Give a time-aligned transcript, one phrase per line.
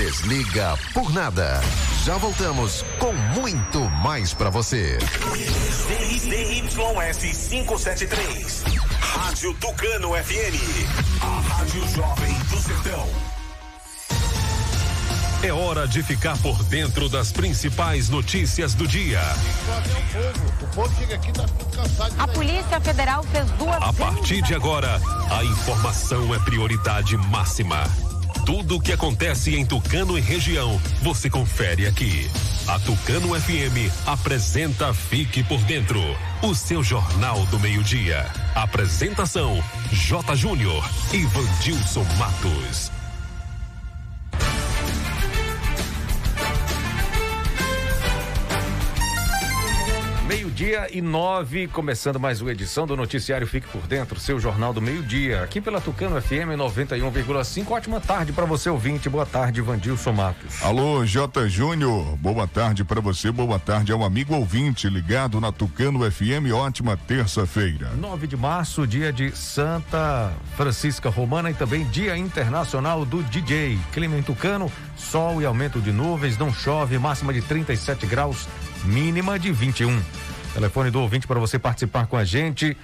[0.00, 1.60] desliga por nada.
[2.04, 4.98] Já voltamos com muito mais para você.
[6.08, 8.64] ZYS 573.
[8.98, 11.20] Rádio Tucano FM.
[11.20, 13.08] A Rádio Jovem do Sertão.
[15.42, 19.20] É hora de ficar por dentro das principais notícias do dia.
[20.62, 21.44] O povo chega aqui tá
[21.76, 22.14] cansado.
[22.18, 23.82] A Polícia Federal fez duas.
[23.82, 24.98] A partir de agora,
[25.30, 28.09] a informação é prioridade máxima.
[28.44, 32.28] Tudo o que acontece em Tucano e região, você confere aqui.
[32.66, 36.00] A Tucano FM apresenta Fique por Dentro,
[36.42, 38.26] o seu jornal do meio-dia.
[38.54, 40.34] Apresentação: J.
[40.36, 42.99] Júnior e Vandilson Matos.
[50.60, 54.82] Meio-dia e nove, começando mais uma edição do Noticiário Fique por Dentro, seu jornal do
[54.82, 57.70] meio-dia, aqui pela Tucano FM 91,5.
[57.70, 59.08] Ótima tarde para você, ouvinte.
[59.08, 60.62] Boa tarde, Vandilson Matos.
[60.62, 61.48] Alô, J.
[61.48, 62.14] Júnior.
[62.18, 66.52] Boa tarde para você, boa tarde ao amigo ouvinte ligado na Tucano FM.
[66.52, 67.92] Ótima terça-feira.
[67.96, 73.78] 9 de março, dia de Santa Francisca Romana e também Dia Internacional do DJ.
[73.94, 78.46] Clima em Tucano, sol e aumento de nuvens, não chove, máxima de 37 graus,
[78.84, 79.98] mínima de 21.
[80.54, 82.76] Telefone do ouvinte para você participar com a gente.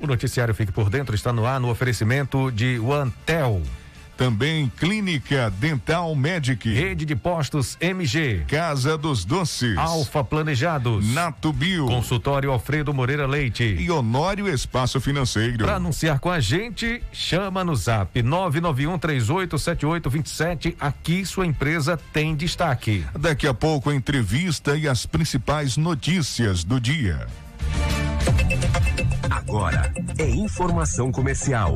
[0.02, 3.62] O noticiário Fique por Dentro está no ar no oferecimento de OneTel.
[4.18, 6.74] Também Clínica Dental Medic.
[6.74, 8.46] Rede de Postos MG.
[8.48, 9.78] Casa dos Doces.
[9.78, 11.14] Alfa Planejados.
[11.14, 11.86] Nato Bio.
[11.86, 13.64] Consultório Alfredo Moreira Leite.
[13.64, 15.66] E Honório Espaço Financeiro.
[15.66, 20.76] Para anunciar com a gente, chama no zap 991387827.
[20.80, 23.04] Aqui sua empresa tem destaque.
[23.20, 27.28] Daqui a pouco a entrevista e as principais notícias do dia.
[29.30, 31.76] Agora é informação comercial.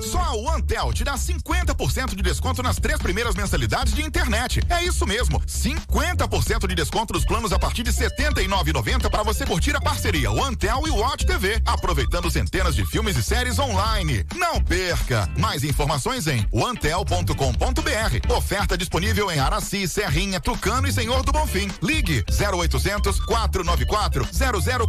[0.00, 4.60] Só a OneTel te dá 50% de desconto nas três primeiras mensalidades de internet.
[4.68, 9.46] É isso mesmo, 50% de desconto nos planos a partir de R$ 79,90 para você
[9.46, 14.26] curtir a parceria OneTel e Watch TV, aproveitando centenas de filmes e séries online.
[14.34, 15.30] Não perca!
[15.38, 18.32] Mais informações em onetel.com.br.
[18.36, 21.70] Oferta disponível em Araci, Serrinha, Tucano e Senhor do Bonfim.
[21.80, 24.26] Ligue 0800 494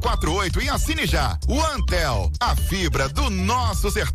[0.01, 1.37] 0048 e assine já.
[1.47, 4.14] OneTel, a fibra do nosso sertão.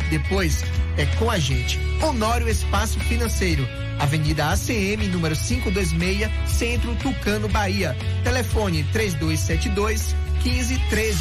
[0.11, 0.63] Depois
[0.97, 1.79] é com a gente.
[2.03, 3.65] Honório Espaço Financeiro.
[3.97, 7.95] Avenida ACM, número 526, Centro Tucano, Bahia.
[8.23, 10.13] Telefone 3272
[10.43, 11.17] 1513.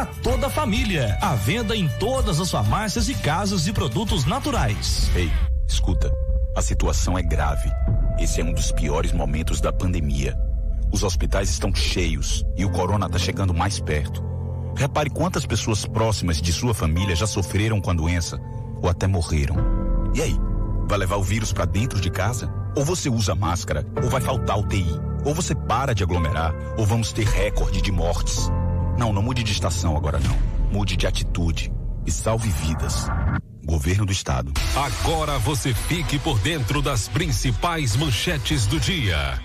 [0.00, 1.18] para toda a família.
[1.20, 5.10] À venda em todas as farmácias e casas de produtos naturais.
[5.14, 5.30] Ei,
[5.68, 6.10] escuta.
[6.56, 7.70] A situação é grave.
[8.18, 10.34] Esse é um dos piores momentos da pandemia.
[10.90, 14.24] Os hospitais estão cheios e o corona está chegando mais perto.
[14.74, 18.40] Repare quantas pessoas próximas de sua família já sofreram com a doença
[18.82, 19.56] ou até morreram.
[20.14, 20.36] E aí,
[20.88, 22.50] vai levar o vírus para dentro de casa?
[22.74, 27.12] Ou você usa máscara, ou vai faltar UTI, ou você para de aglomerar, ou vamos
[27.12, 28.50] ter recorde de mortes.
[29.00, 30.36] Não, não mude de estação agora não.
[30.70, 31.72] Mude de atitude
[32.06, 33.06] e salve vidas.
[33.64, 34.52] Governo do Estado.
[34.76, 39.40] Agora você fique por dentro das principais manchetes do dia.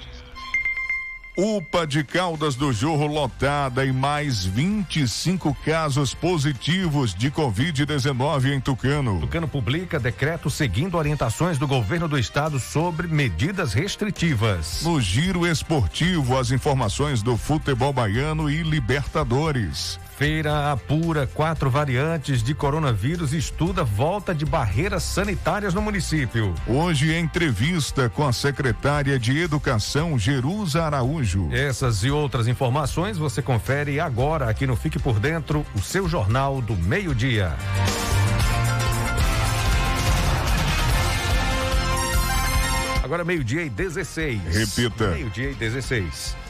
[1.38, 9.20] UPA de Caldas do Jorro lotada e mais 25 casos positivos de Covid-19 em Tucano.
[9.20, 14.82] Tucano publica decreto seguindo orientações do governo do estado sobre medidas restritivas.
[14.84, 20.00] No giro esportivo, as informações do futebol baiano e Libertadores.
[20.18, 26.56] Feira apura quatro variantes de coronavírus e estuda volta de barreiras sanitárias no município.
[26.66, 31.50] Hoje, entrevista com a secretária de Educação, Jerusa Araújo.
[31.52, 36.62] Essas e outras informações você confere agora aqui no Fique por Dentro, o seu jornal
[36.62, 37.54] do meio-dia.
[43.04, 44.42] Agora meio-dia e 16.
[44.46, 45.10] Repita.
[45.10, 46.45] Meio-dia e 16.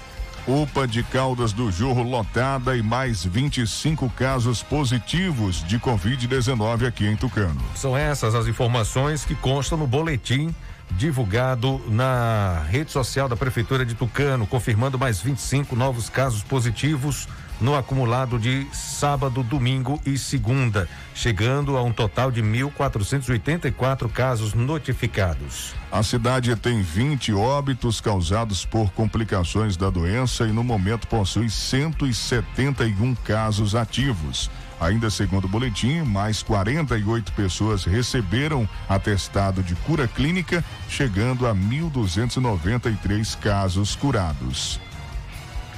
[0.48, 7.16] UPA de Caldas do Jorro lotada e mais 25 casos positivos de Covid-19 aqui em
[7.16, 7.60] Tucano.
[7.76, 10.54] São essas as informações que constam no boletim
[10.92, 17.28] divulgado na rede social da Prefeitura de Tucano, confirmando mais 25 novos casos positivos
[17.60, 25.74] no acumulado de sábado, domingo e segunda, chegando a um total de 1.484 casos notificados.
[25.92, 33.16] A cidade tem 20 óbitos causados por complicações da doença e no momento possui 171
[33.16, 34.50] casos ativos.
[34.80, 43.38] Ainda segundo o boletim, mais 48 pessoas receberam atestado de cura clínica, chegando a 1.293
[43.40, 44.80] casos curados.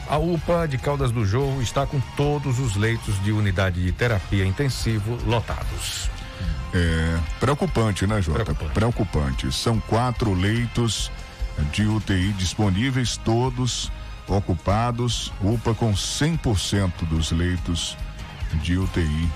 [0.10, 4.46] A UPA de Caldas do Jorro está com todos os leitos de unidade de terapia
[4.46, 6.10] intensivo lotados.
[6.74, 8.44] É preocupante, né, Jota?
[8.44, 8.74] Preocupante.
[8.74, 9.52] preocupante.
[9.52, 11.12] São quatro leitos
[11.72, 13.92] de UTI disponíveis, todos
[14.28, 15.32] ocupados.
[15.42, 17.98] UPA com 100% dos leitos
[18.62, 19.30] de UTI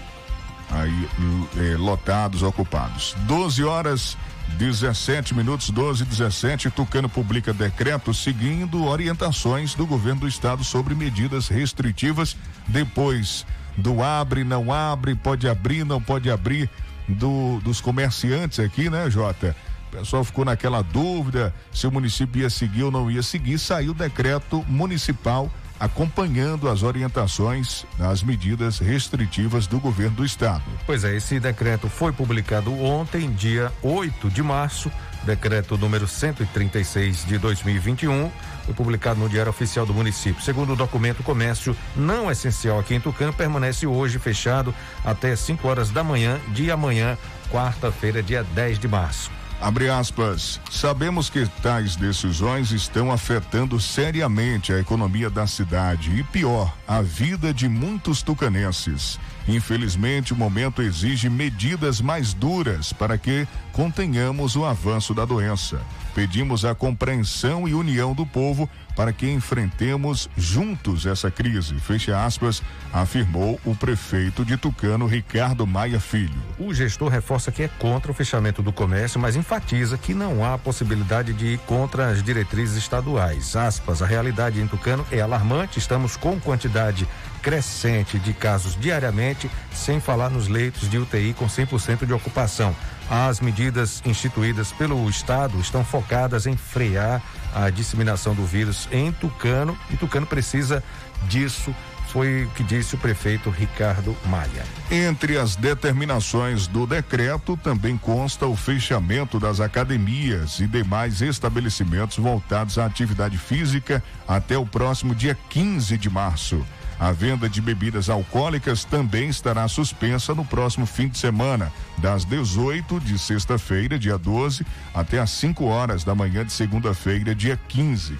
[0.71, 1.09] aí
[1.57, 3.15] é, lotados, ocupados.
[3.27, 4.17] 12 horas
[4.57, 6.69] 17 minutos, 12 e 17.
[6.69, 12.35] Tucano publica decreto seguindo orientações do governo do estado sobre medidas restritivas.
[12.67, 13.45] Depois
[13.77, 16.69] do abre, não abre, pode abrir, não pode abrir,
[17.07, 19.55] do, dos comerciantes aqui, né, Jota?
[19.87, 23.59] O pessoal ficou naquela dúvida se o município ia seguir ou não ia seguir.
[23.59, 30.61] Saiu o decreto municipal acompanhando as orientações das medidas restritivas do governo do estado.
[30.85, 34.91] Pois é, esse decreto foi publicado ontem, dia 8 de março,
[35.23, 38.29] decreto número 136 de 2021,
[38.65, 40.43] foi publicado no Diário Oficial do município.
[40.43, 45.67] Segundo o documento, o comércio não essencial aqui em Tucano permanece hoje fechado até 5
[45.67, 47.17] horas da manhã de amanhã,
[47.49, 49.40] quarta-feira, dia 10 de março.
[49.61, 50.59] Abre aspas.
[50.71, 57.53] Sabemos que tais decisões estão afetando seriamente a economia da cidade e, pior, a vida
[57.53, 59.19] de muitos tucanenses.
[59.47, 65.79] Infelizmente, o momento exige medidas mais duras para que contenhamos o avanço da doença.
[66.13, 71.75] Pedimos a compreensão e união do povo para que enfrentemos juntos essa crise.
[71.79, 76.35] Fecha aspas, afirmou o prefeito de Tucano, Ricardo Maia Filho.
[76.59, 80.57] O gestor reforça que é contra o fechamento do comércio, mas enfatiza que não há
[80.57, 83.55] possibilidade de ir contra as diretrizes estaduais.
[83.55, 87.07] Aspas, a realidade em Tucano é alarmante, estamos com quantidade
[87.41, 92.75] crescente de casos diariamente, sem falar nos leitos de UTI com 100% de ocupação.
[93.11, 97.21] As medidas instituídas pelo Estado estão focadas em frear
[97.53, 100.81] a disseminação do vírus em Tucano e Tucano precisa
[101.27, 101.75] disso
[102.07, 104.63] foi o que disse o prefeito Ricardo Maia.
[104.89, 112.77] Entre as determinações do decreto também consta o fechamento das academias e demais estabelecimentos voltados
[112.77, 116.65] à atividade física até o próximo dia 15 de março.
[117.01, 122.99] A venda de bebidas alcoólicas também estará suspensa no próximo fim de semana, das 18
[122.99, 128.19] de sexta-feira, dia 12, até às 5 horas da manhã de segunda-feira, dia 15.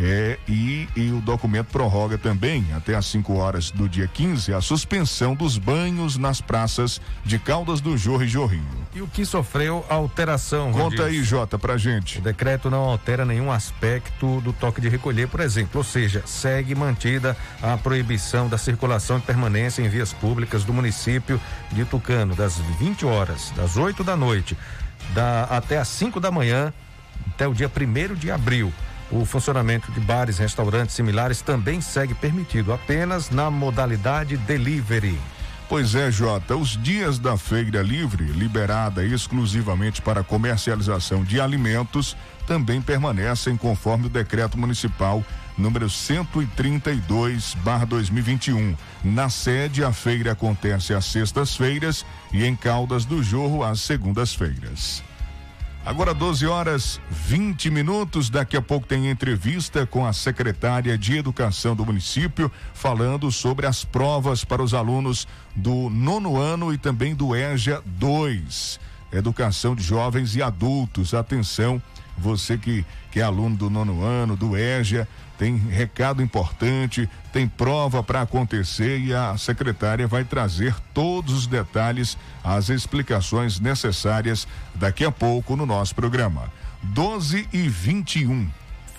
[0.00, 4.60] É, e, e, o documento prorroga também, até às 5 horas do dia 15, a
[4.60, 8.86] suspensão dos banhos nas praças de Caldas do Jorro e Jorrinho.
[8.94, 10.70] E o que sofreu alteração?
[10.70, 12.20] Conta aí, Jota, pra gente.
[12.20, 16.76] O decreto não altera nenhum aspecto do toque de recolher, por exemplo, ou seja, segue
[16.76, 21.40] mantida a proibição da circulação e permanência em vias públicas do município
[21.72, 24.56] de Tucano, das 20 horas, das 8 da noite,
[25.12, 26.72] da, até às 5 da manhã,
[27.34, 28.72] até o dia 1 de abril.
[29.10, 35.18] O funcionamento de bares e restaurantes similares também segue permitido, apenas na modalidade delivery.
[35.68, 42.80] Pois é, Jota, os dias da feira livre, liberada exclusivamente para comercialização de alimentos, também
[42.80, 45.22] permanecem conforme o decreto municipal
[45.58, 48.74] número 132/2021.
[49.04, 55.06] Na sede, a feira acontece às sextas-feiras e em Caldas do Jorro às segundas-feiras.
[55.88, 58.28] Agora 12 horas 20 minutos.
[58.28, 63.86] Daqui a pouco tem entrevista com a secretária de Educação do município, falando sobre as
[63.86, 65.26] provas para os alunos
[65.56, 68.78] do nono ano e também do EJA 2.
[69.10, 71.14] Educação de jovens e adultos.
[71.14, 71.80] Atenção,
[72.18, 78.02] você que, que é aluno do nono ano, do EJA, tem recado importante, tem prova
[78.02, 85.12] para acontecer e a secretária vai trazer todos os detalhes, as explicações necessárias daqui a
[85.12, 86.52] pouco no nosso programa.
[86.82, 88.48] 12 e 21.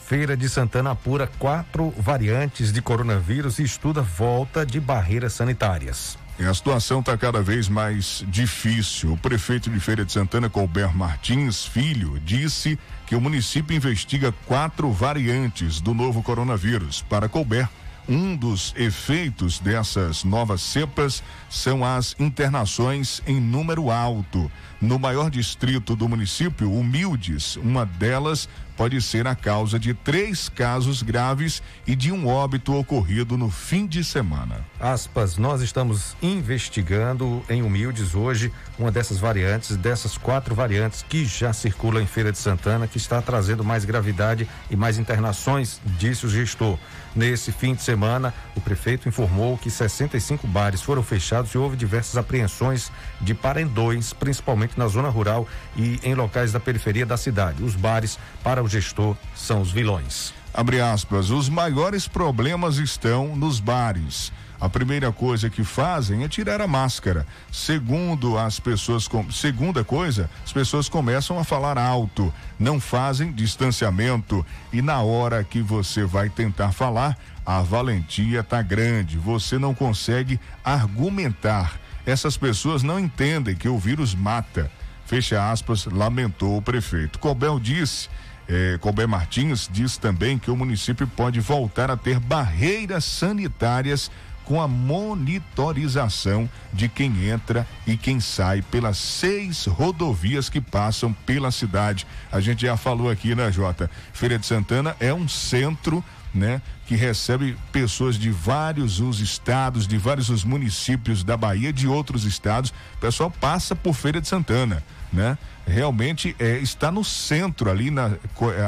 [0.05, 6.17] Feira de Santana apura quatro variantes de coronavírus e estuda volta de barreiras sanitárias.
[6.47, 9.11] A situação está cada vez mais difícil.
[9.11, 14.89] O prefeito de Feira de Santana, Colbert Martins Filho, disse que o município investiga quatro
[14.89, 17.01] variantes do novo coronavírus.
[17.09, 17.69] Para Colbert,
[18.09, 24.51] um dos efeitos dessas novas cepas são as internações em número alto.
[24.81, 31.03] No maior distrito do município, Humildes, uma delas pode ser a causa de três casos
[31.03, 34.65] graves e de um óbito ocorrido no fim de semana.
[34.79, 41.51] Aspas, nós estamos investigando em Humildes hoje uma dessas variantes, dessas quatro variantes que já
[41.51, 46.29] circulam em Feira de Santana, que está trazendo mais gravidade e mais internações, disse o
[46.29, 46.79] gestor.
[47.15, 52.17] Nesse fim de semana, o prefeito informou que 65 bares foram fechados e houve diversas
[52.17, 57.63] apreensões de parendões, principalmente na zona rural e em locais da periferia da cidade.
[57.63, 60.33] Os bares, para o gestor, são os vilões.
[60.53, 64.31] Abre aspas, os maiores problemas estão nos bares.
[64.59, 67.25] A primeira coisa que fazem é tirar a máscara.
[67.49, 69.31] Segundo as pessoas, com...
[69.31, 75.61] segunda coisa, as pessoas começam a falar alto, não fazem distanciamento e na hora que
[75.61, 81.79] você vai tentar falar, a valentia tá grande, você não consegue argumentar.
[82.05, 84.69] Essas pessoas não entendem que o vírus mata.
[85.05, 87.17] Fecha aspas, lamentou o prefeito.
[87.17, 88.09] Cobel disse
[88.49, 94.09] eh, Colbert Martins diz também que o município pode voltar a ter barreiras sanitárias
[94.49, 101.51] com a monitorização de quem entra e quem sai pelas seis rodovias que passam pela
[101.51, 102.07] cidade.
[102.31, 103.91] A gente já falou aqui, né, Jota?
[104.11, 106.03] Feira de Santana é um centro
[106.33, 111.87] né, que recebe pessoas de vários os estados, de vários os municípios da Bahia, de
[111.87, 112.71] outros estados.
[112.95, 115.37] O pessoal passa por Feira de Santana, né?
[115.67, 118.13] Realmente é, está no centro ali, na,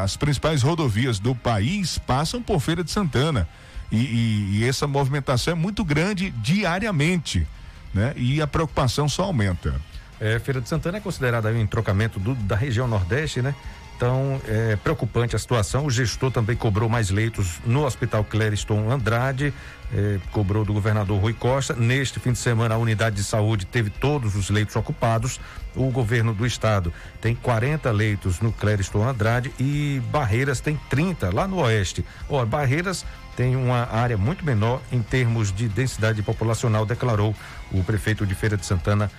[0.03, 3.49] as principais rodovias do país passam por Feira de Santana.
[3.91, 7.45] E, e, e, essa movimentação é muito grande diariamente,
[7.93, 8.13] né?
[8.15, 9.75] E a preocupação só aumenta.
[10.19, 13.53] É, Feira de Santana é considerada um entrocamento do, da região Nordeste, né?
[14.01, 15.85] Então, é preocupante a situação.
[15.85, 19.53] O gestor também cobrou mais leitos no Hospital Clériston Andrade,
[19.93, 21.75] é, cobrou do governador Rui Costa.
[21.75, 25.39] Neste fim de semana, a unidade de saúde teve todos os leitos ocupados.
[25.75, 31.47] O governo do estado tem 40 leitos no Clériston Andrade e Barreiras tem 30 lá
[31.47, 32.03] no oeste.
[32.27, 37.35] Ó, Barreiras tem uma área muito menor em termos de densidade populacional, declarou
[37.71, 39.11] o prefeito de Feira de Santana,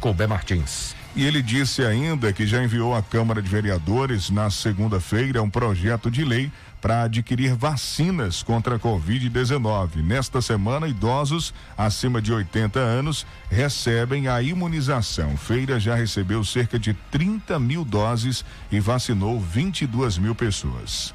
[0.00, 0.94] Colbert Martins.
[1.14, 6.10] E ele disse ainda que já enviou à Câmara de Vereadores na segunda-feira um projeto
[6.10, 10.04] de lei para adquirir vacinas contra a Covid-19.
[10.04, 15.36] Nesta semana, idosos acima de 80 anos recebem a imunização.
[15.38, 21.14] Feira já recebeu cerca de 30 mil doses e vacinou 22 mil pessoas.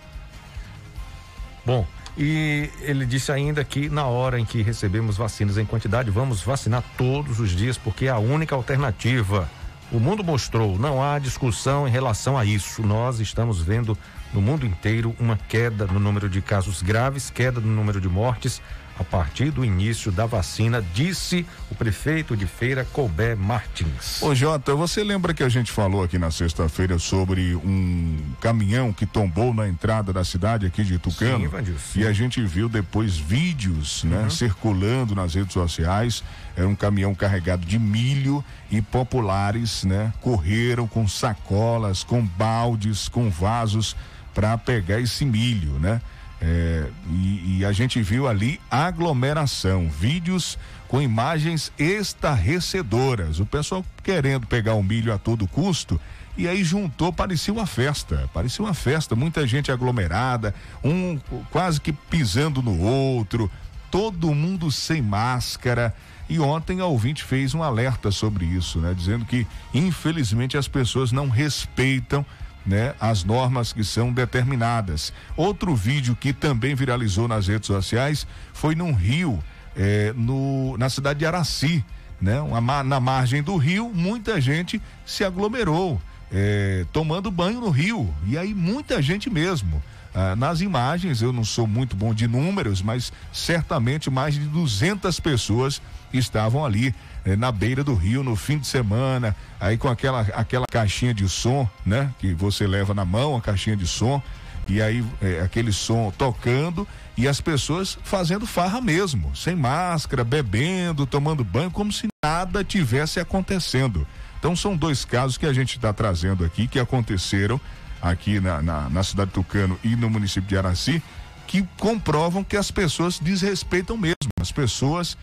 [1.64, 1.86] Bom,
[2.18, 6.84] e ele disse ainda que na hora em que recebemos vacinas em quantidade, vamos vacinar
[6.98, 9.50] todos os dias, porque é a única alternativa.
[9.92, 12.82] O mundo mostrou, não há discussão em relação a isso.
[12.82, 13.98] Nós estamos vendo
[14.34, 18.62] no mundo inteiro uma queda no número de casos graves, queda no número de mortes
[19.02, 24.22] a partir do início da vacina, disse o prefeito de Feira, Colbert Martins.
[24.22, 29.06] Ô Jota, você lembra que a gente falou aqui na sexta-feira sobre um caminhão que
[29.06, 31.50] tombou na entrada da cidade aqui de Tucano?
[31.50, 32.00] Sim, sim.
[32.02, 34.30] E a gente viu depois vídeos, né, Uhum.
[34.30, 36.24] circulando nas redes sociais.
[36.56, 43.30] Era um caminhão carregado de milho e populares, né, correram com sacolas, com baldes, com
[43.30, 43.96] vasos
[44.34, 46.00] para pegar esse milho, né?
[46.42, 50.58] É, e, e a gente viu ali aglomeração, vídeos
[50.88, 53.40] com imagens estarrecedoras.
[53.40, 56.02] O pessoal querendo pegar o milho a todo custo.
[56.36, 61.20] E aí juntou, parecia uma festa, parecia uma festa, muita gente aglomerada, um
[61.52, 63.52] quase que pisando no outro,
[63.92, 65.94] todo mundo sem máscara.
[66.28, 68.94] E ontem a ouvinte fez um alerta sobre isso, né?
[68.94, 72.26] Dizendo que, infelizmente, as pessoas não respeitam
[72.66, 75.12] né, as normas que são determinadas.
[75.36, 79.44] Outro vídeo que também viralizou nas redes sociais foi num rio,
[79.76, 81.84] eh, no, na cidade de Araci,
[82.22, 82.40] né?
[82.42, 86.00] Uma ma- na margem do rio, muita gente se aglomerou,
[86.32, 88.14] eh, tomando banho no rio.
[88.28, 89.82] E aí muita gente mesmo.
[90.14, 95.20] Ah, nas imagens, eu não sou muito bom de números, mas certamente mais de 200
[95.22, 95.82] pessoas
[96.14, 96.94] estavam ali
[97.26, 101.28] eh, na beira do rio no fim de semana, aí com aquela, aquela caixinha de
[101.30, 102.14] som, né?
[102.20, 104.22] Que você leva na mão, a caixinha de som,
[104.68, 106.88] e aí eh, aquele som tocando
[107.18, 113.20] e as pessoas fazendo farra mesmo, sem máscara, bebendo, tomando banho, como se nada tivesse
[113.20, 114.08] acontecendo.
[114.40, 117.62] Então são dois casos que a gente está trazendo aqui que aconteceram
[118.02, 121.04] aqui na, na, na cidade de Tucano e no município de Araci,
[121.46, 124.16] que comprovam que as pessoas desrespeitam mesmo.
[124.40, 125.18] As pessoas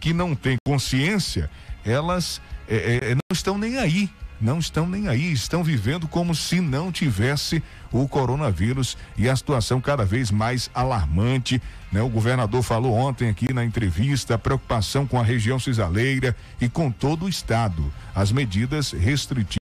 [0.00, 1.50] que não têm consciência,
[1.84, 4.10] elas eh, eh, não estão nem aí.
[4.40, 9.80] Não estão nem aí, estão vivendo como se não tivesse o coronavírus e a situação
[9.80, 11.62] cada vez mais alarmante.
[11.90, 12.02] Né?
[12.02, 16.90] O governador falou ontem aqui na entrevista a preocupação com a região cisaleira e com
[16.90, 17.90] todo o estado.
[18.14, 19.58] As medidas restritivas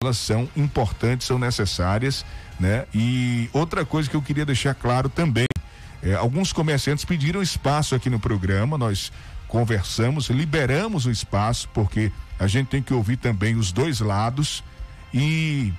[0.00, 2.24] elas são importantes, são necessárias,
[2.58, 2.84] né?
[2.94, 5.46] E outra coisa que eu queria deixar claro também,
[6.02, 9.10] é, alguns comerciantes pediram espaço aqui no programa, nós
[9.48, 14.62] conversamos, liberamos o espaço, porque a gente tem que ouvir também os dois lados
[15.12, 15.72] e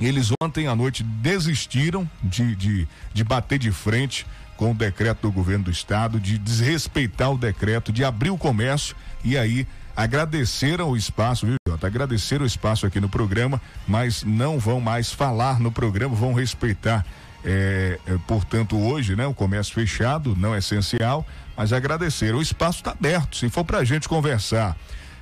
[0.00, 5.32] eles ontem à noite desistiram de, de, de bater de frente com o decreto do
[5.32, 10.96] governo do estado, de desrespeitar o decreto, de abrir o comércio e aí agradeceram o
[10.96, 11.86] espaço, viu, Jota?
[11.86, 17.04] Agradeceram o espaço aqui no programa, mas não vão mais falar no programa, vão respeitar.
[17.44, 22.38] É, portanto, hoje, né, o comércio fechado, não é essencial, mas agradeceram.
[22.38, 23.36] O espaço está aberto.
[23.36, 24.76] Se for para a gente conversar,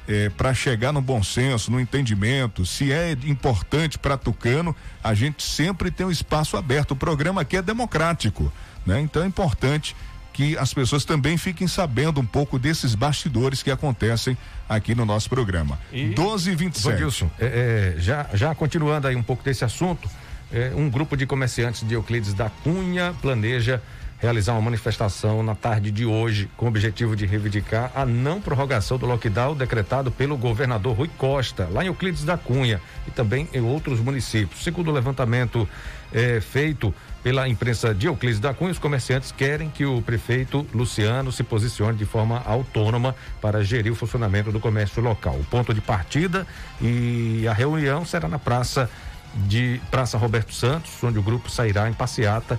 [0.09, 5.43] é, para chegar no bom senso, no entendimento, se é importante para Tucano, a gente
[5.43, 6.93] sempre tem um espaço aberto.
[6.93, 8.53] O programa aqui é democrático,
[8.85, 9.01] né?
[9.01, 9.95] Então é importante
[10.33, 14.37] que as pessoas também fiquem sabendo um pouco desses bastidores que acontecem
[14.69, 15.79] aqui no nosso programa.
[15.93, 16.93] E- 12 e 27.
[16.93, 20.09] Vandilson, é, é, já, já continuando aí um pouco desse assunto,
[20.53, 23.83] é, um grupo de comerciantes de Euclides da Cunha planeja
[24.21, 28.99] realizar uma manifestação na tarde de hoje com o objetivo de reivindicar a não prorrogação
[28.99, 33.61] do lockdown decretado pelo governador Rui Costa, lá em Euclides da Cunha e também em
[33.61, 34.63] outros municípios.
[34.63, 35.67] Segundo o levantamento
[36.13, 41.33] é, feito pela imprensa de Euclides da Cunha, os comerciantes querem que o prefeito Luciano
[41.33, 45.35] se posicione de forma autônoma para gerir o funcionamento do comércio local.
[45.35, 46.47] O ponto de partida
[46.81, 48.89] e a reunião será na praça
[49.35, 52.59] de Praça Roberto Santos, onde o grupo sairá em passeata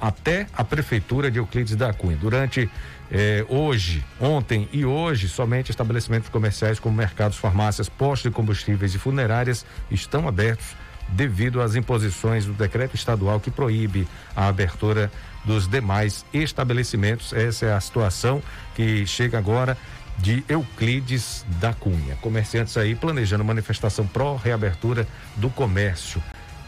[0.00, 2.16] até a prefeitura de Euclides da Cunha.
[2.16, 2.70] Durante
[3.10, 8.98] eh, hoje, ontem e hoje, somente estabelecimentos comerciais como mercados, farmácias, postos de combustíveis e
[8.98, 10.76] funerárias estão abertos
[11.08, 15.10] devido às imposições do decreto estadual que proíbe a abertura
[15.44, 17.32] dos demais estabelecimentos.
[17.32, 18.42] Essa é a situação
[18.74, 19.76] que chega agora
[20.18, 22.16] de Euclides da Cunha.
[22.20, 26.22] Comerciantes aí planejando manifestação pró-reabertura do comércio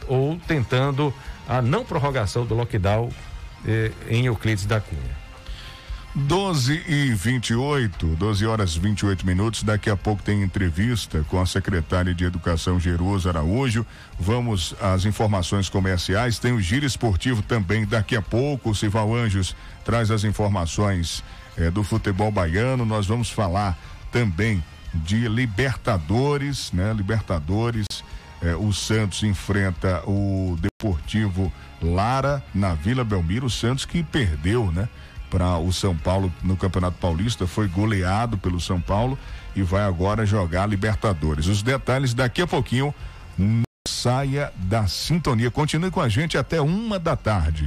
[0.08, 1.14] ou tentando
[1.48, 3.10] a não prorrogação do lockdown
[3.66, 5.22] eh, em Euclides da Cunha.
[6.14, 9.62] 12 e 28, 12 horas 28 minutos.
[9.62, 13.86] Daqui a pouco tem entrevista com a secretária de Educação, Jerusa Araújo.
[14.20, 16.38] Vamos às informações comerciais.
[16.38, 18.70] Tem o giro esportivo também daqui a pouco.
[18.70, 21.24] O Sival Anjos traz as informações
[21.56, 22.84] eh, do futebol baiano.
[22.84, 23.78] Nós vamos falar
[24.10, 26.92] também de Libertadores, né?
[26.92, 27.86] Libertadores.
[28.42, 33.46] Eh, o Santos enfrenta o Deportivo Lara na Vila Belmiro.
[33.46, 34.88] O Santos que perdeu, né?
[35.32, 39.18] para o São Paulo no Campeonato Paulista, foi goleado pelo São Paulo
[39.56, 41.46] e vai agora jogar Libertadores.
[41.46, 42.94] Os detalhes daqui a pouquinho.
[43.88, 45.50] Saia da sintonia.
[45.50, 47.66] Continue com a gente até uma da tarde.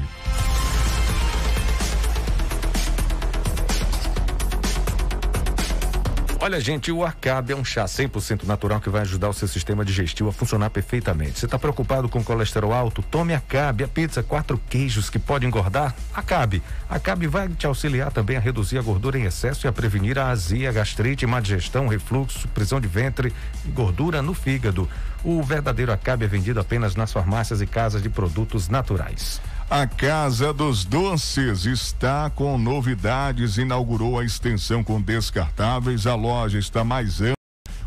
[6.45, 9.83] Olha, gente, o Acabe é um chá 100% natural que vai ajudar o seu sistema
[9.83, 11.39] digestivo a funcionar perfeitamente.
[11.39, 13.01] Você está preocupado com colesterol alto?
[13.01, 15.95] Tome Acabe, a pizza quatro queijos que pode engordar?
[16.13, 16.61] Acabe.
[16.87, 20.29] Acabe vai te auxiliar também a reduzir a gordura em excesso e a prevenir a
[20.29, 23.33] azia, gastrite, má digestão, refluxo, prisão de ventre
[23.65, 24.87] e gordura no fígado.
[25.23, 29.41] O verdadeiro Acabe é vendido apenas nas farmácias e casas de produtos naturais.
[29.67, 36.05] A Casa dos Doces está com novidades, inaugurou a extensão com descartáveis.
[36.05, 37.33] A loja está mais ampla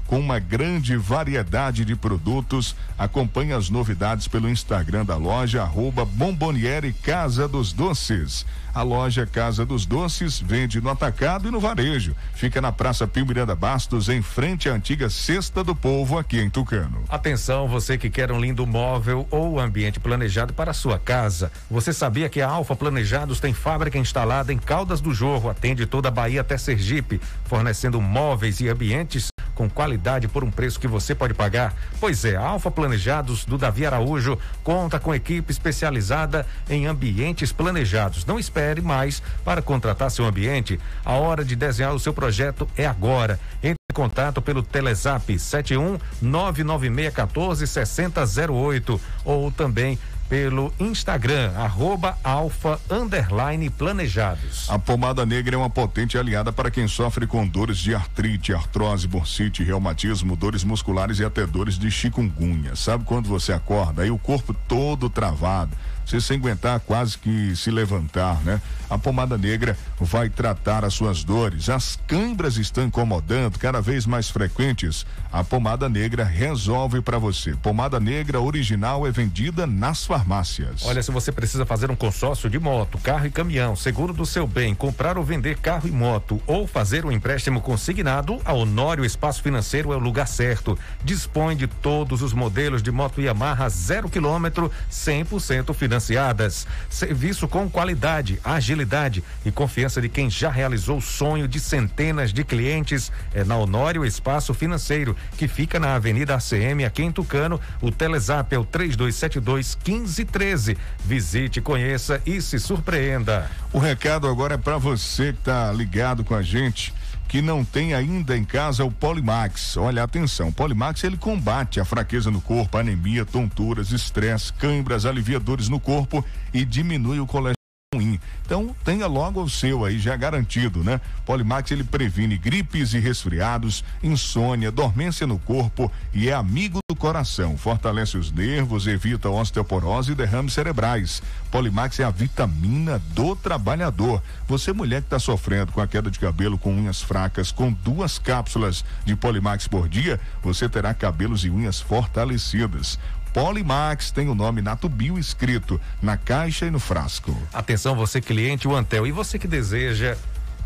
[0.04, 2.74] com uma grande variedade de produtos.
[2.98, 8.44] Acompanhe as novidades pelo Instagram da loja, arroba Bomboniere Casa dos Doces.
[8.78, 12.14] A loja Casa dos Doces vende no atacado e no varejo.
[12.32, 16.48] Fica na Praça Pio Miranda Bastos, em frente à antiga Cesta do Povo, aqui em
[16.48, 17.02] Tucano.
[17.08, 21.50] Atenção, você que quer um lindo móvel ou ambiente planejado para a sua casa.
[21.68, 26.06] Você sabia que a Alfa Planejados tem fábrica instalada em Caldas do Jorro, atende toda
[26.06, 29.26] a Bahia até Sergipe, fornecendo móveis e ambientes
[29.58, 31.74] com qualidade por um preço que você pode pagar?
[31.98, 38.24] Pois é, a Alfa Planejados do Davi Araújo conta com equipe especializada em ambientes planejados.
[38.24, 40.78] Não espere mais para contratar seu ambiente.
[41.04, 43.40] A hora de desenhar o seu projeto é agora.
[43.60, 52.80] Entre em contato pelo Telezap 71 996 14 6008 ou também pelo Instagram, arroba alfa
[52.90, 54.68] underline planejados.
[54.68, 59.08] A pomada negra é uma potente aliada para quem sofre com dores de artrite, artrose,
[59.08, 62.76] bursite, reumatismo, dores musculares e até dores de chikungunya.
[62.76, 65.76] Sabe quando você acorda, aí o corpo todo travado,
[66.08, 68.60] você sem aguentar quase que se levantar, né?
[68.88, 71.68] A pomada negra vai tratar as suas dores.
[71.68, 75.04] As câimbras estão incomodando, cada vez mais frequentes.
[75.30, 77.54] A pomada negra resolve para você.
[77.56, 80.86] Pomada negra original é vendida nas farmácias.
[80.86, 84.46] Olha, se você precisa fazer um consórcio de moto, carro e caminhão, seguro do seu
[84.46, 89.42] bem, comprar ou vender carro e moto, ou fazer um empréstimo consignado, a Honório Espaço
[89.42, 90.78] Financeiro é o lugar certo.
[91.04, 96.66] Dispõe de todos os modelos de moto Yamaha zero quilômetro, 100% financiadas.
[96.88, 102.44] Serviço com qualidade, agilidade e confiança de quem já realizou o sonho de centenas de
[102.44, 107.60] clientes é na Honório Espaço Financeiro, que fica na Avenida ACM, aqui em Tucano.
[107.82, 110.78] O Telezap é o 3272 1513.
[111.04, 113.50] Visite, conheça e se surpreenda.
[113.72, 116.94] O recado agora é para você que está ligado com a gente
[117.28, 119.76] que não tem ainda em casa o Polimax.
[119.76, 125.38] Olha, atenção, o Polimax ele combate a fraqueza no corpo, anemia, tonturas, estresse, câimbras, alivia
[125.38, 127.57] dores no corpo e diminui o colesterol
[127.94, 128.20] ruim.
[128.44, 131.00] Então, tenha logo o seu aí já garantido, né?
[131.24, 137.56] Polimax ele previne gripes e resfriados, insônia, dormência no corpo e é amigo do coração.
[137.56, 141.22] Fortalece os nervos, evita osteoporose e derrames cerebrais.
[141.50, 144.22] Polimax é a vitamina do trabalhador.
[144.46, 148.18] Você mulher que está sofrendo com a queda de cabelo com unhas fracas, com duas
[148.18, 152.98] cápsulas de Polimax por dia, você terá cabelos e unhas fortalecidas.
[153.32, 157.36] Polimax tem o nome Natubio escrito na caixa e no frasco.
[157.52, 159.06] Atenção, você cliente, o Antel.
[159.06, 160.16] E você que deseja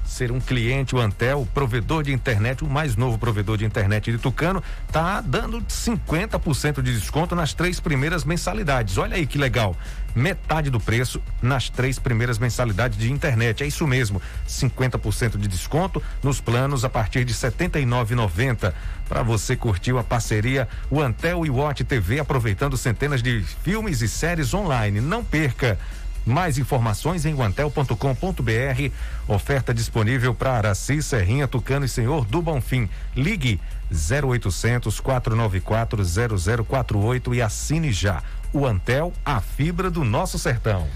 [0.05, 4.19] ser um cliente, o Antel, provedor de internet, o mais novo provedor de internet de
[4.19, 8.99] Tucano, tá dando 50% de desconto nas três primeiras mensalidades.
[8.99, 9.77] Olha aí que legal.
[10.15, 13.63] Metade do preço nas três primeiras mensalidades de internet.
[13.63, 14.21] É isso mesmo.
[14.47, 18.73] 50% de desconto nos planos a partir de R$ 79,90.
[19.09, 24.09] Para você curtir a parceria, o Antel e Watch TV aproveitando centenas de filmes e
[24.09, 25.01] séries online.
[25.01, 25.79] Não perca
[26.25, 28.93] Mais informações em guantel.com.br.
[29.27, 32.89] Oferta disponível para Araci, Serrinha, Tucano e Senhor do Bonfim.
[33.17, 36.03] Ligue 0800 494
[36.65, 38.23] 0048 e assine já.
[38.53, 40.87] O Antel, a fibra do nosso sertão.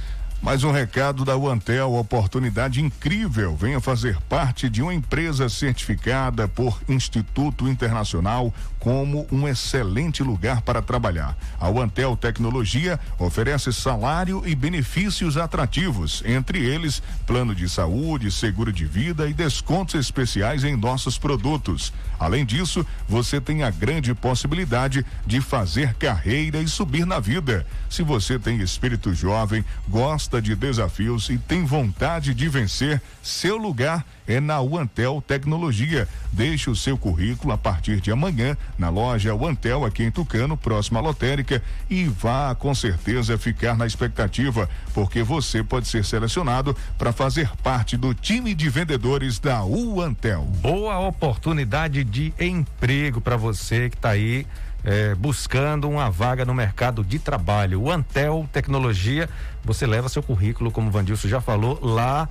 [0.43, 3.57] Mais um recado da Uantel, oportunidade incrível.
[3.57, 8.53] Venha fazer parte de uma empresa certificada por Instituto Internacional
[8.87, 11.37] como um excelente lugar para trabalhar.
[11.59, 18.85] A Uantel Tecnologia oferece salário e benefícios atrativos, entre eles plano de saúde, seguro de
[18.85, 21.93] vida e descontos especiais em nossos produtos.
[22.17, 27.67] Além disso, você tem a grande possibilidade de fazer carreira e subir na vida.
[27.91, 33.99] Se você tem espírito jovem, gosta de desafios e tem vontade de vencer, seu lugar
[33.99, 36.09] é na Uantel Tecnologia.
[36.33, 40.99] Deixe o seu currículo a partir de amanhã na loja Uantel aqui em Tucano, próxima
[40.99, 47.13] à lotérica e vá com certeza ficar na expectativa, porque você pode ser selecionado para
[47.13, 50.43] fazer parte do time de vendedores da Uantel.
[50.61, 54.47] Boa oportunidade de emprego para você que está aí
[54.87, 57.83] é, buscando uma vaga no mercado de trabalho.
[57.83, 59.29] O Antel Tecnologia,
[59.65, 62.29] você leva seu currículo, como o Vandilson já falou, lá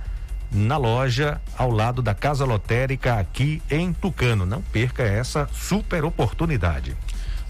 [0.50, 4.46] na loja ao lado da Casa Lotérica aqui em Tucano.
[4.46, 6.96] Não perca essa super oportunidade.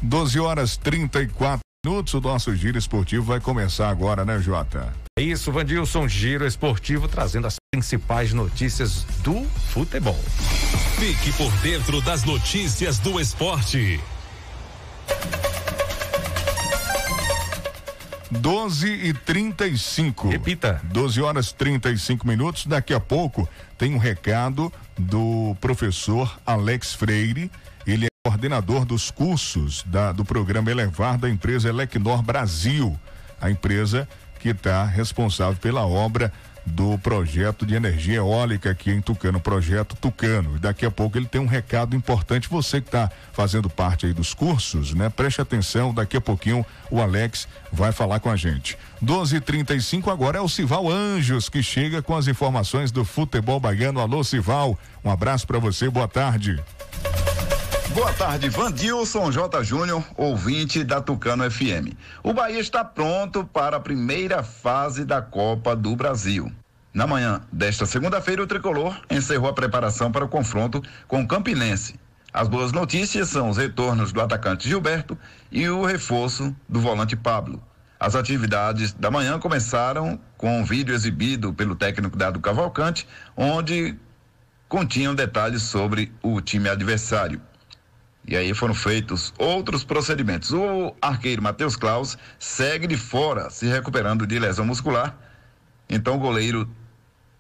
[0.02, 2.14] 12 horas 34 minutos.
[2.14, 4.92] O nosso giro esportivo vai começar agora, né, Jota?
[5.18, 10.18] É isso, Vandilson, giro esportivo trazendo as principais notícias do futebol.
[10.98, 14.00] Fique por dentro das notícias do esporte.
[18.30, 20.28] 12 e 35.
[20.28, 20.80] Repita.
[20.84, 22.66] 12 horas 35 minutos.
[22.66, 27.50] Daqui a pouco tem um recado do professor Alex Freire.
[27.86, 32.98] Ele é coordenador dos cursos da, do programa Elevar da empresa Elecnor Brasil,
[33.40, 34.08] a empresa
[34.40, 36.32] que está responsável pela obra
[36.66, 40.56] do projeto de energia eólica aqui em Tucano, projeto Tucano.
[40.56, 42.48] E daqui a pouco ele tem um recado importante.
[42.48, 45.08] Você que está fazendo parte aí dos cursos, né?
[45.08, 48.76] Preste atenção, daqui a pouquinho o Alex vai falar com a gente.
[49.02, 54.00] 12:35 agora é o Sival Anjos que chega com as informações do futebol baiano.
[54.00, 54.78] Alô, Sival.
[55.04, 56.60] Um abraço para você, boa tarde.
[57.94, 59.62] Boa tarde, Vandilson J.
[59.62, 61.94] Júnior, ouvinte da Tucano FM.
[62.22, 66.52] O Bahia está pronto para a primeira fase da Copa do Brasil.
[66.92, 71.98] Na manhã desta segunda-feira, o tricolor encerrou a preparação para o confronto com o Campinense.
[72.32, 75.16] As boas notícias são os retornos do atacante Gilberto
[75.50, 77.62] e o reforço do volante Pablo.
[77.98, 83.96] As atividades da manhã começaram com um vídeo exibido pelo técnico Dado Cavalcante, onde
[84.68, 87.40] continham detalhes sobre o time adversário.
[88.26, 90.52] E aí foram feitos outros procedimentos.
[90.52, 95.16] O arqueiro Matheus Klaus segue de fora, se recuperando de lesão muscular.
[95.88, 96.68] Então o goleiro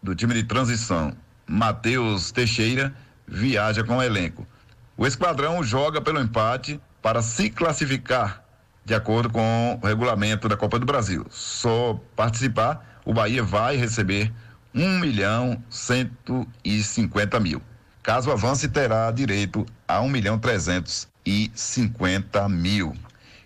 [0.00, 2.94] do time de transição, Matheus Teixeira,
[3.26, 4.46] viaja com o elenco.
[4.96, 8.44] O esquadrão joga pelo empate para se classificar
[8.84, 11.26] de acordo com o regulamento da Copa do Brasil.
[11.28, 14.32] Só participar, o Bahia vai receber
[14.72, 17.60] um milhão cento e cinquenta mil.
[18.06, 22.94] Caso avance, terá direito a um milhão trezentos e cinquenta mil.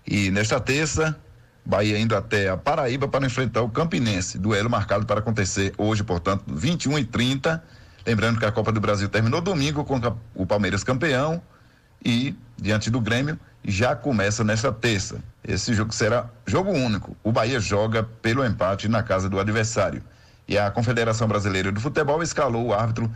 [0.07, 1.17] E nesta terça,
[1.65, 4.37] Bahia indo até a Paraíba para enfrentar o Campinense.
[4.39, 7.65] Duelo marcado para acontecer hoje, portanto, 21 e 30.
[8.07, 9.99] Lembrando que a Copa do Brasil terminou domingo com
[10.35, 11.41] o Palmeiras campeão
[12.05, 15.25] e, diante do Grêmio, já começa nesta terça.
[15.43, 17.17] Esse jogo será jogo único.
[17.25, 20.03] O Bahia joga pelo empate na casa do adversário.
[20.47, 23.11] E a Confederação Brasileira do Futebol escalou o árbitro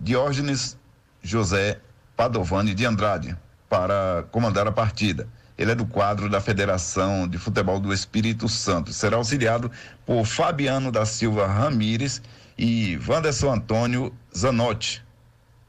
[0.00, 0.78] Diógenes
[1.22, 1.78] José
[2.16, 3.36] Padovani de Andrade
[3.68, 5.28] para comandar a partida.
[5.58, 8.94] Ele é do quadro da Federação de Futebol do Espírito Santo.
[8.94, 9.70] Será auxiliado
[10.06, 12.22] por Fabiano da Silva Ramires
[12.56, 15.04] e Wanderson Antônio Zanotti,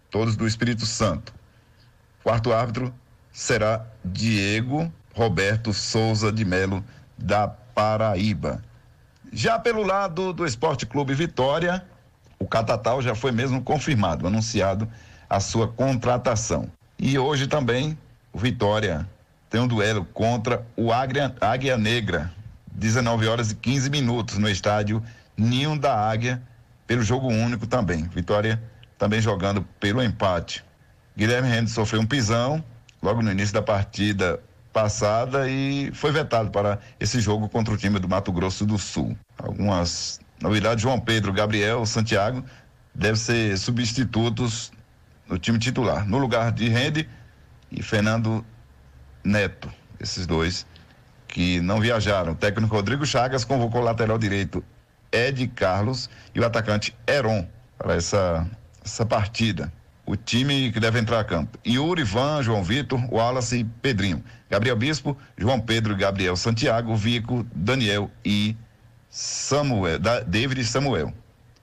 [0.09, 1.33] todos do Espírito Santo.
[2.23, 2.93] Quarto árbitro
[3.33, 6.83] será Diego Roberto Souza de Melo,
[7.17, 8.63] da Paraíba.
[9.31, 11.85] Já pelo lado do Esporte Clube Vitória,
[12.41, 14.87] o Catatal já foi mesmo confirmado, anunciado
[15.29, 16.67] a sua contratação.
[16.97, 17.95] E hoje também
[18.33, 19.07] o Vitória
[19.47, 22.31] tem um duelo contra o Águia, Águia Negra,
[22.71, 25.03] 19 horas e 15 minutos no estádio
[25.37, 26.41] Ninho da Águia,
[26.87, 28.05] pelo jogo único também.
[28.05, 28.59] Vitória
[28.97, 30.63] também jogando pelo empate.
[31.15, 32.63] Guilherme Rendes sofreu um pisão
[33.03, 34.39] logo no início da partida
[34.73, 39.15] passada e foi vetado para esse jogo contra o time do Mato Grosso do Sul.
[39.37, 42.43] Algumas Novidade, João Pedro, Gabriel, Santiago
[42.93, 44.71] devem ser substitutos
[45.27, 46.07] no time titular.
[46.07, 47.07] No lugar de Rende
[47.71, 48.43] e Fernando
[49.23, 50.65] Neto, esses dois
[51.27, 52.33] que não viajaram.
[52.33, 54.63] O técnico Rodrigo Chagas convocou o lateral direito
[55.11, 58.45] Ed Carlos e o atacante Heron para essa,
[58.83, 59.71] essa partida.
[60.05, 61.57] O time que deve entrar a campo.
[61.65, 64.23] Yuri, Van, João Vitor, Wallace e Pedrinho.
[64.49, 68.57] Gabriel Bispo, João Pedro, Gabriel Santiago, Vico, Daniel e
[69.11, 71.13] Samuel, David e Samuel.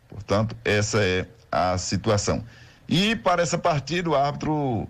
[0.08, 2.44] Portanto, essa é a situação.
[2.87, 4.87] E para essa partida, o árbitro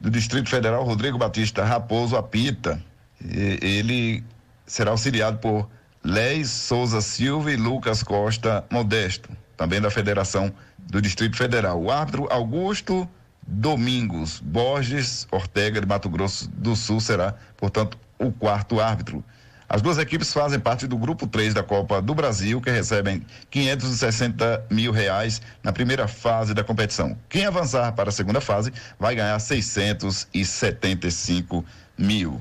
[0.00, 2.82] do Distrito Federal, Rodrigo Batista Raposo, apita.
[3.24, 4.22] Ele
[4.66, 5.68] será auxiliado por
[6.02, 11.80] Leis Souza Silva e Lucas Costa Modesto, também da Federação do Distrito Federal.
[11.80, 13.08] O árbitro Augusto
[13.46, 19.24] Domingos Borges Ortega de Mato Grosso do Sul será, portanto, o quarto árbitro.
[19.72, 24.66] As duas equipes fazem parte do grupo 3 da Copa do Brasil, que recebem 560
[24.70, 27.16] mil reais na primeira fase da competição.
[27.26, 31.64] Quem avançar para a segunda fase vai ganhar 675
[31.96, 32.38] mil.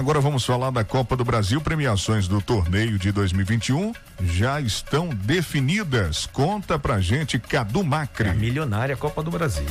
[0.10, 1.62] Agora vamos falar da Copa do Brasil.
[1.62, 3.94] Premiações do torneio de 2021
[4.24, 6.26] já estão definidas.
[6.26, 8.28] Conta pra gente, Cadu Macri.
[8.28, 9.68] É a milionária Copa do Brasil.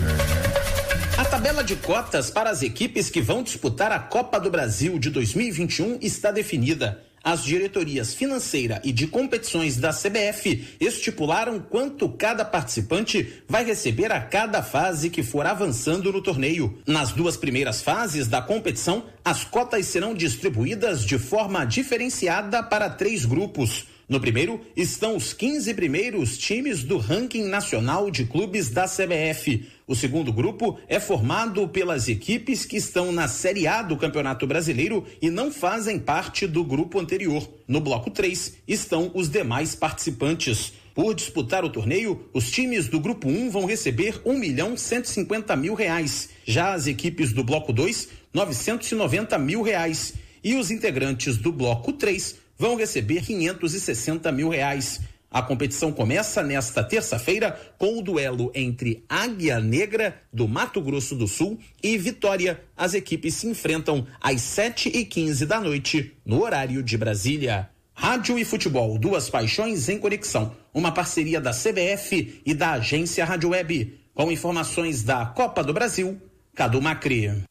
[1.17, 1.21] É.
[1.21, 5.11] A tabela de cotas para as equipes que vão disputar a Copa do Brasil de
[5.11, 7.03] 2021 está definida.
[7.29, 14.19] As diretorias financeira e de competições da CBF estipularam quanto cada participante vai receber a
[14.19, 16.79] cada fase que for avançando no torneio.
[16.87, 23.27] Nas duas primeiras fases da competição, as cotas serão distribuídas de forma diferenciada para três
[23.27, 23.85] grupos.
[24.09, 29.69] No primeiro estão os 15 primeiros times do ranking nacional de clubes da CBF.
[29.87, 35.05] O segundo grupo é formado pelas equipes que estão na Série A do Campeonato Brasileiro
[35.21, 37.47] e não fazem parte do grupo anterior.
[37.69, 40.73] No bloco 3 estão os demais participantes.
[40.95, 45.11] Por disputar o torneio, os times do grupo 1 vão receber um milhão cento
[45.59, 46.31] mil reais.
[46.47, 50.15] Já as equipes do bloco 2, 990 mil reais.
[50.43, 55.01] E os integrantes do bloco 3 vão receber 560 mil reais.
[55.31, 61.29] A competição começa nesta terça-feira com o duelo entre Águia Negra do Mato Grosso do
[61.29, 62.63] Sul e Vitória.
[62.75, 67.69] As equipes se enfrentam às 7 e 15 da noite, no horário de Brasília.
[67.93, 70.57] Rádio e futebol, duas paixões em conexão.
[70.73, 73.99] Uma parceria da CBF e da agência Rádio Web.
[74.15, 76.19] Com informações da Copa do Brasil,
[76.55, 77.45] Cadu Macri.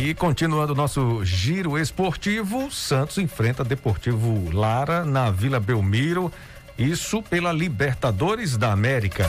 [0.00, 6.32] E continuando nosso giro esportivo, Santos enfrenta Deportivo Lara na Vila Belmiro,
[6.76, 9.24] isso pela Libertadores da América.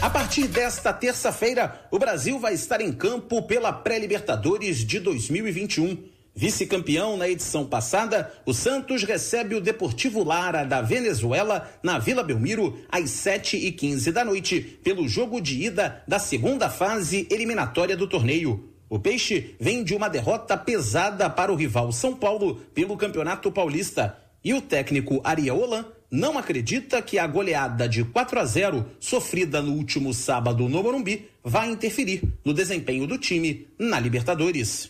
[0.00, 6.02] A partir desta terça-feira, o Brasil vai estar em campo pela Pré-Libertadores de 2021.
[6.34, 12.78] Vice-campeão na edição passada, o Santos recebe o Deportivo Lara da Venezuela na Vila Belmiro
[12.90, 18.08] às 7 e 15 da noite, pelo jogo de ida da segunda fase eliminatória do
[18.08, 18.73] torneio.
[18.88, 24.18] O Peixe vem de uma derrota pesada para o rival São Paulo pelo Campeonato Paulista.
[24.44, 29.60] E o técnico Ariel Holan não acredita que a goleada de 4 a 0 sofrida
[29.60, 34.88] no último sábado no Morumbi vai interferir no desempenho do time na Libertadores.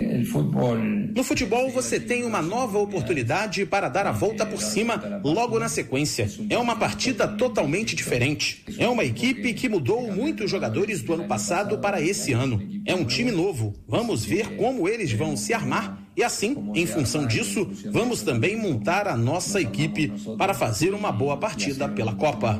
[1.15, 5.69] No futebol, você tem uma nova oportunidade para dar a volta por cima logo na
[5.69, 6.31] sequência.
[6.51, 8.63] É uma partida totalmente diferente.
[8.79, 12.63] É uma equipe que mudou muitos jogadores do ano passado para esse ano.
[12.85, 13.75] É um time novo.
[13.89, 19.09] Vamos ver como eles vão se armar e assim, em função disso, vamos também montar
[19.09, 22.59] a nossa equipe para fazer uma boa partida pela Copa.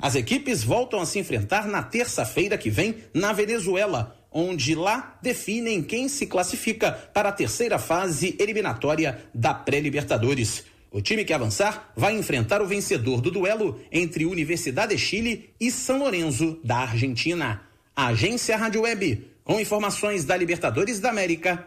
[0.00, 5.82] As equipes voltam a se enfrentar na terça-feira que vem na Venezuela, onde lá definem
[5.82, 10.64] quem se classifica para a terceira fase eliminatória da pré-Libertadores.
[10.90, 15.70] O time que avançar vai enfrentar o vencedor do duelo entre Universidade de Chile e
[15.70, 17.62] São Lourenço, da Argentina.
[17.96, 21.66] A agência Rádio Web, com informações da Libertadores da América,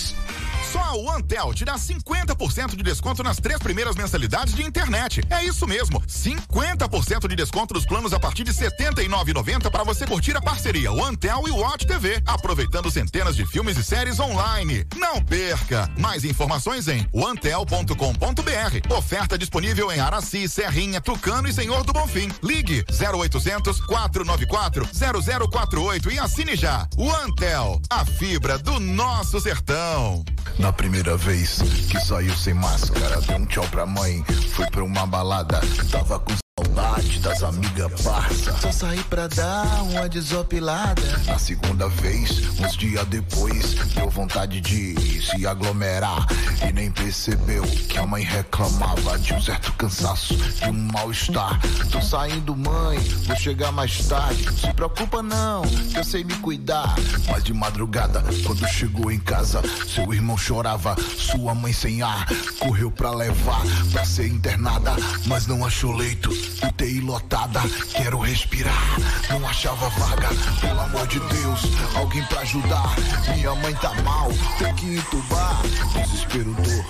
[0.01, 0.40] News.
[0.71, 5.21] Só a OneTel te dá 50% de desconto nas três primeiras mensalidades de internet.
[5.29, 10.07] É isso mesmo, 50% de desconto nos planos a partir de R$ 79,90 para você
[10.07, 14.87] curtir a parceria OneTel e Watch TV, aproveitando centenas de filmes e séries online.
[14.95, 15.89] Não perca!
[15.97, 18.95] Mais informações em onetel.com.br.
[18.95, 22.29] Oferta disponível em Araci, Serrinha, Tucano e Senhor do Bonfim.
[22.41, 26.87] Ligue 0800 494 0048 e assine já.
[26.97, 30.23] OneTel, a fibra do nosso sertão.
[30.61, 31.57] Na primeira vez
[31.89, 35.59] que saiu sem máscara, deu um tchau pra mãe, foi pra uma balada,
[35.91, 38.55] tava com saudade das amigas parça.
[38.57, 41.01] Só saí pra dar uma desopilada.
[41.25, 46.25] Na segunda vez, uns dias depois, deu vontade de se aglomerar
[46.67, 51.59] e nem percebeu que a mãe reclamava de um certo cansaço, de um mal-estar.
[51.91, 54.43] Tô saindo, mãe, vou chegar mais tarde.
[54.59, 56.95] Se preocupa não, que eu sei me cuidar.
[57.27, 62.27] Mas de madrugada, quando chegou em casa, seu irmão chorava, sua mãe sem ar,
[62.59, 64.95] correu pra levar pra ser internada,
[65.25, 66.31] mas não achou leito.
[66.63, 67.61] UTI lotada,
[67.93, 68.97] quero respirar.
[69.29, 70.29] Não achava vaga,
[70.59, 71.61] pelo amor de Deus,
[71.95, 72.95] alguém pra ajudar.
[73.35, 74.29] Minha mãe tá mal,
[74.59, 75.61] tem que entubar.
[75.93, 76.85] Desespero, dor.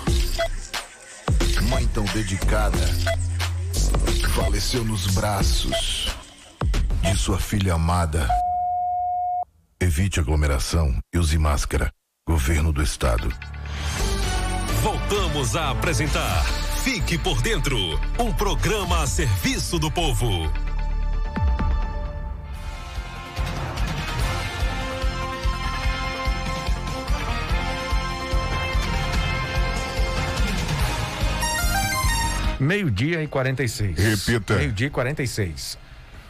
[1.69, 2.77] Mãe tão dedicada,
[4.33, 6.15] faleceu nos braços
[7.01, 8.27] de sua filha amada.
[9.79, 11.91] Evite aglomeração e use máscara.
[12.27, 13.33] Governo do Estado.
[14.83, 17.77] Voltamos a apresentar Fique por Dentro
[18.17, 20.51] um programa a serviço do povo.
[32.59, 33.97] Meio-dia e 46.
[33.97, 34.55] Repita.
[34.55, 35.77] Meio-dia e 46.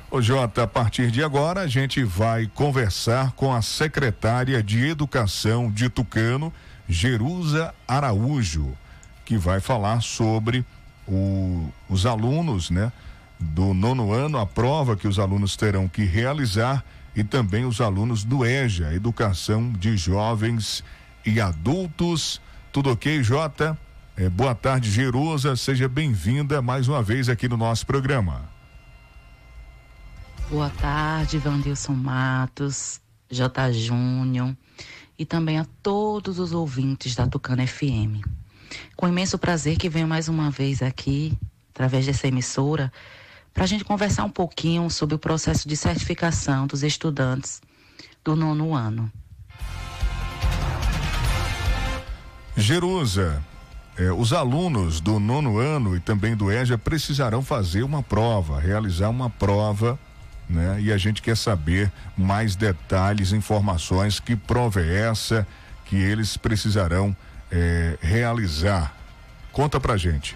[0.09, 5.71] Ô Jota, a partir de agora a gente vai conversar com a secretária de Educação
[5.71, 6.53] de Tucano,
[6.89, 8.77] Jerusa Araújo,
[9.25, 10.65] que vai falar sobre
[11.07, 12.91] o, os alunos, né?
[13.39, 16.83] Do nono ano, a prova que os alunos terão que realizar
[17.15, 20.83] e também os alunos do EJA, Educação de Jovens
[21.25, 22.41] e Adultos.
[22.71, 23.77] Tudo ok, Jota?
[24.15, 25.55] É, boa tarde, Jerusa.
[25.55, 28.49] Seja bem-vinda mais uma vez aqui no nosso programa.
[30.49, 33.71] Boa tarde, Vandilson Matos, J.
[33.71, 34.55] Júnior
[35.17, 38.25] e também a todos os ouvintes da Tucana FM.
[38.95, 41.37] Com imenso prazer que venho mais uma vez aqui,
[41.73, 42.91] através dessa emissora,
[43.53, 47.61] para a gente conversar um pouquinho sobre o processo de certificação dos estudantes
[48.23, 49.11] do nono ano.
[52.55, 53.43] Jerusa,
[53.97, 59.09] eh, os alunos do nono ano e também do EJA precisarão fazer uma prova, realizar
[59.09, 59.97] uma prova,
[60.49, 60.79] né?
[60.81, 65.47] E a gente quer saber mais detalhes, informações, que prova é essa
[65.85, 67.15] que eles precisarão
[67.51, 68.95] eh, realizar.
[69.51, 70.35] Conta pra gente.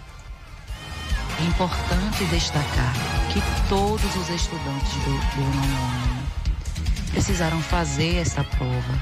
[1.39, 2.93] É importante destacar
[3.31, 9.01] que todos os estudantes do, do precisaram fazer essa prova,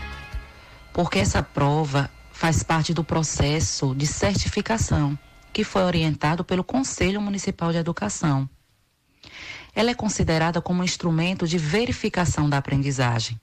[0.92, 5.18] porque essa prova faz parte do processo de certificação
[5.52, 8.50] que foi orientado pelo Conselho Municipal de Educação.
[9.76, 13.40] Ela é considerada como um instrumento de verificação da aprendizagem,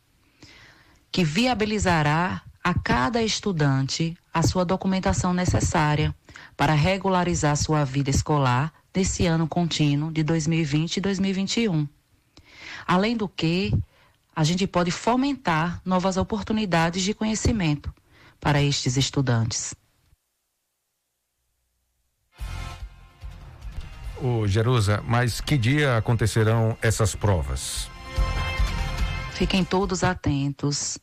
[1.11, 6.15] que viabilizará a cada estudante a sua documentação necessária
[6.57, 11.89] para regularizar sua vida escolar desse ano contínuo de 2020 e 2021.
[12.87, 13.77] Além do que,
[14.37, 17.93] a gente pode fomentar novas oportunidades de conhecimento
[18.39, 19.75] para estes estudantes.
[24.23, 27.91] Ô, Jerusa, mas que dia acontecerão essas provas?
[29.33, 31.01] Fiquem todos atentos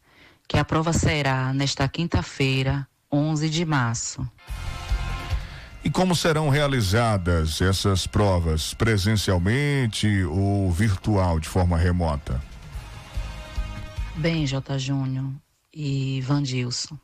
[0.47, 4.25] que a prova será nesta quinta-feira, 11 de março.
[5.83, 8.73] E como serão realizadas essas provas?
[8.73, 12.41] Presencialmente ou virtual, de forma remota?
[14.15, 14.77] Bem, J.
[14.79, 15.31] Júnior
[15.73, 16.97] e Vandilson.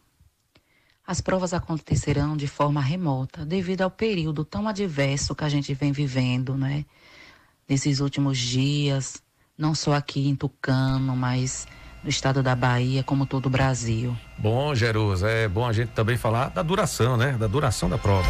[1.06, 5.92] As provas acontecerão de forma remota, devido ao período tão adverso que a gente vem
[5.92, 6.86] vivendo, né?
[7.68, 9.22] Nesses últimos dias,
[9.58, 11.68] não só aqui em Tucano, mas
[12.04, 14.16] no estado da Bahia, como todo o Brasil.
[14.38, 17.32] Bom, Jerusa, é bom a gente também falar da duração, né?
[17.34, 18.30] Da duração da prova.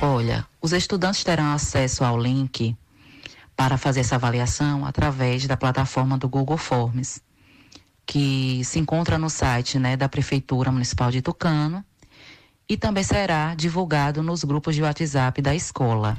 [0.00, 2.76] Olha, os estudantes terão acesso ao link
[3.56, 7.20] para fazer essa avaliação através da plataforma do Google Forms
[8.06, 11.84] que se encontra no site né, da Prefeitura Municipal de Tucano
[12.68, 16.16] e também será divulgado nos grupos de WhatsApp da escola.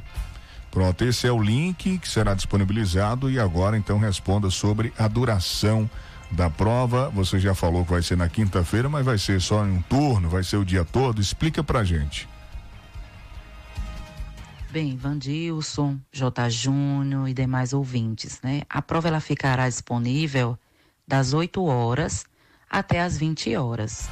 [0.71, 5.89] Pronto, esse é o link que será disponibilizado e agora então responda sobre a duração
[6.33, 7.09] da prova.
[7.09, 10.29] Você já falou que vai ser na quinta-feira, mas vai ser só em um turno,
[10.29, 11.21] vai ser o dia todo.
[11.21, 12.27] Explica pra gente.
[14.71, 16.49] Bem, Vandilson, J.
[16.49, 18.63] Júnior e demais ouvintes, né?
[18.67, 20.57] A prova ela ficará disponível
[21.07, 22.25] das 8 horas
[22.67, 24.09] até as 20 horas.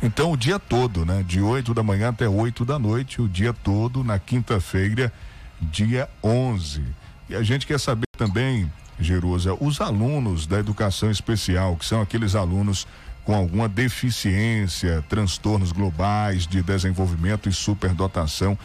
[0.00, 1.24] Então, o dia todo, né?
[1.26, 5.12] De 8 da manhã até 8 da noite, o dia todo, na quinta-feira,
[5.60, 6.84] dia 11.
[7.28, 12.34] E a gente quer saber também, Jerusa, os alunos da educação especial, que são aqueles
[12.34, 12.86] alunos
[13.24, 18.56] com alguma deficiência, transtornos globais de desenvolvimento e superdotação,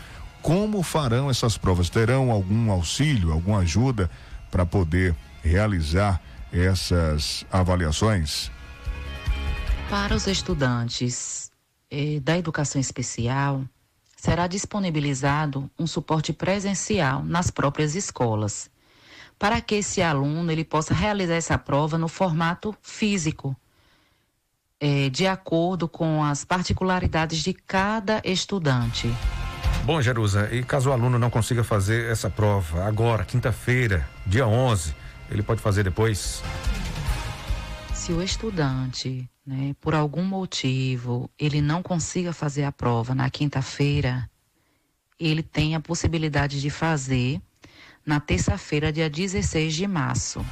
[0.42, 1.90] como farão essas provas?
[1.90, 4.10] Terão algum auxílio, alguma ajuda
[4.52, 8.52] para poder realizar essas avaliações?
[9.90, 11.52] Para os estudantes
[11.90, 13.64] eh, da educação especial,
[14.22, 18.70] será disponibilizado um suporte presencial nas próprias escolas,
[19.40, 23.58] para que esse aluno ele possa realizar essa prova no formato físico,
[24.80, 29.12] eh, de acordo com as particularidades de cada estudante.
[29.86, 34.94] Bom, Jerusa, e caso o aluno não consiga fazer essa prova agora, quinta-feira, dia 11,
[35.32, 36.44] ele pode fazer depois?
[38.12, 44.30] O estudante, né, por algum motivo, ele não consiga fazer a prova na quinta-feira,
[45.18, 47.42] ele tem a possibilidade de fazer
[48.06, 50.46] na terça-feira, dia 16 de março.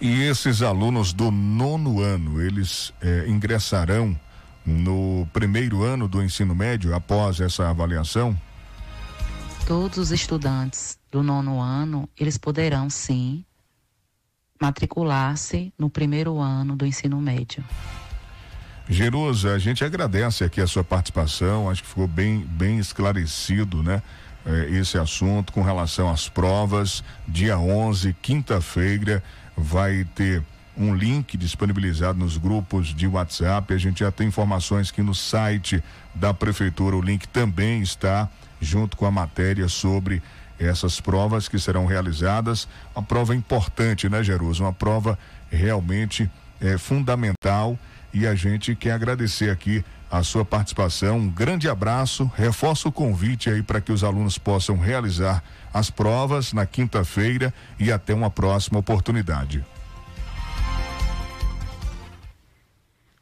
[0.00, 4.18] E esses alunos do nono ano, eles eh, ingressarão
[4.64, 8.38] no primeiro ano do ensino médio após essa avaliação?
[9.66, 13.44] Todos os estudantes do nono ano, eles poderão sim
[14.60, 17.64] matricular-se no primeiro ano do ensino médio.
[18.88, 24.02] Jerusa, a gente agradece aqui a sua participação, acho que ficou bem, bem esclarecido, né?
[24.44, 27.02] Eh, esse assunto com relação às provas.
[27.26, 29.22] Dia 11, quinta-feira,
[29.56, 30.42] vai ter
[30.76, 33.72] um link disponibilizado nos grupos de WhatsApp.
[33.72, 35.82] A gente já tem informações que no site
[36.14, 38.28] da prefeitura o link também está
[38.60, 40.22] junto com a matéria sobre
[40.66, 42.68] essas provas que serão realizadas.
[42.94, 44.62] Uma prova importante, né, Jerusa?
[44.62, 45.18] Uma prova
[45.50, 46.30] realmente
[46.60, 47.78] é, fundamental
[48.12, 51.18] e a gente quer agradecer aqui a sua participação.
[51.18, 52.30] Um grande abraço.
[52.36, 55.42] Reforço o convite aí para que os alunos possam realizar
[55.72, 59.64] as provas na quinta-feira e até uma próxima oportunidade.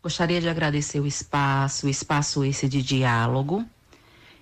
[0.03, 3.65] Gostaria de agradecer o espaço, o espaço esse de diálogo.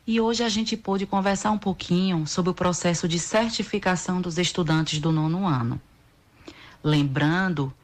[0.06, 5.00] E hoje a gente pôde conversar um pouquinho sobre o processo de certificação dos estudantes
[5.00, 5.80] do nono ano.
[6.80, 7.74] Lembrando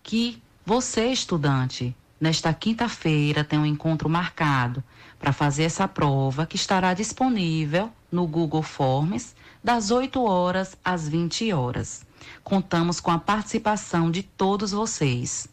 [0.00, 4.84] que você, estudante, nesta quinta-feira tem um encontro marcado
[5.18, 11.52] para fazer essa prova que estará disponível no Google Forms das 8 horas às 20
[11.52, 12.06] horas.
[12.44, 15.48] Contamos com a participação de todos vocês.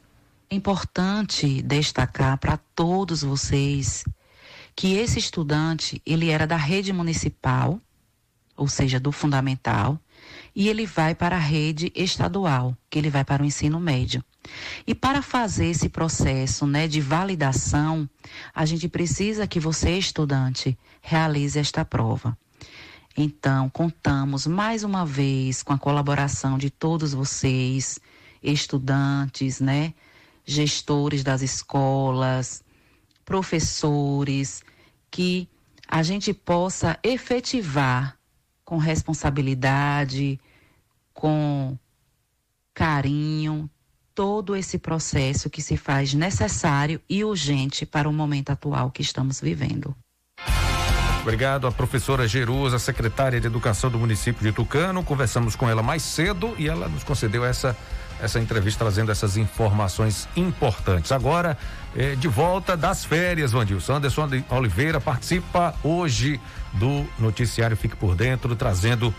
[0.51, 4.03] É importante destacar para todos vocês
[4.81, 7.79] que esse estudante, ele era da rede municipal,
[8.57, 9.99] ou seja, do fundamental,
[10.55, 14.25] e ele vai para a rede estadual, que ele vai para o ensino médio.
[14.87, 18.09] E para fazer esse processo, né, de validação,
[18.55, 22.35] a gente precisa que você, estudante, realize esta prova.
[23.15, 27.99] Então, contamos mais uma vez com a colaboração de todos vocês,
[28.41, 29.93] estudantes, né?
[30.43, 32.63] gestores das escolas,
[33.23, 34.63] professores
[35.11, 35.47] que
[35.87, 38.17] a gente possa efetivar
[38.63, 40.39] com responsabilidade,
[41.13, 41.77] com
[42.73, 43.69] carinho,
[44.15, 49.41] todo esse processo que se faz necessário e urgente para o momento atual que estamos
[49.41, 49.95] vivendo.
[51.21, 55.03] Obrigado à professora Jerusa, secretária de Educação do município de Tucano.
[55.03, 57.77] Conversamos com ela mais cedo e ela nos concedeu essa,
[58.21, 61.11] essa entrevista trazendo essas informações importantes.
[61.11, 61.57] Agora,
[61.95, 63.95] eh, de volta das férias, Vandilson.
[63.95, 66.39] Anderson Oliveira participa hoje
[66.73, 69.13] do noticiário Fique por Dentro, trazendo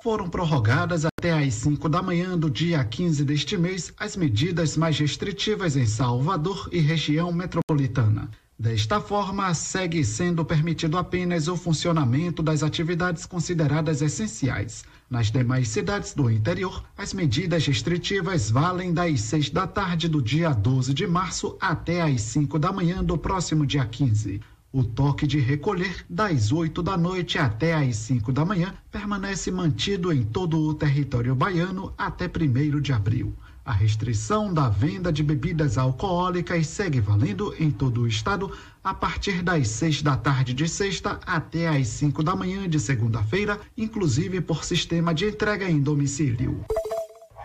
[0.00, 4.96] Foram prorrogadas até às 5 da manhã do dia 15 deste mês as medidas mais
[4.96, 8.30] restritivas em Salvador e região metropolitana.
[8.62, 14.84] Desta forma, segue sendo permitido apenas o funcionamento das atividades consideradas essenciais.
[15.10, 20.52] Nas demais cidades do interior, as medidas restritivas valem das 6 da tarde do dia
[20.52, 24.40] 12 de março até às 5 da manhã do próximo dia 15.
[24.72, 30.12] O toque de recolher, das 8 da noite até às 5 da manhã, permanece mantido
[30.12, 33.34] em todo o território baiano até 1 de abril.
[33.64, 38.50] A restrição da venda de bebidas alcoólicas segue valendo em todo o estado
[38.82, 43.60] a partir das seis da tarde de sexta até às cinco da manhã de segunda-feira,
[43.76, 46.64] inclusive por sistema de entrega em domicílio.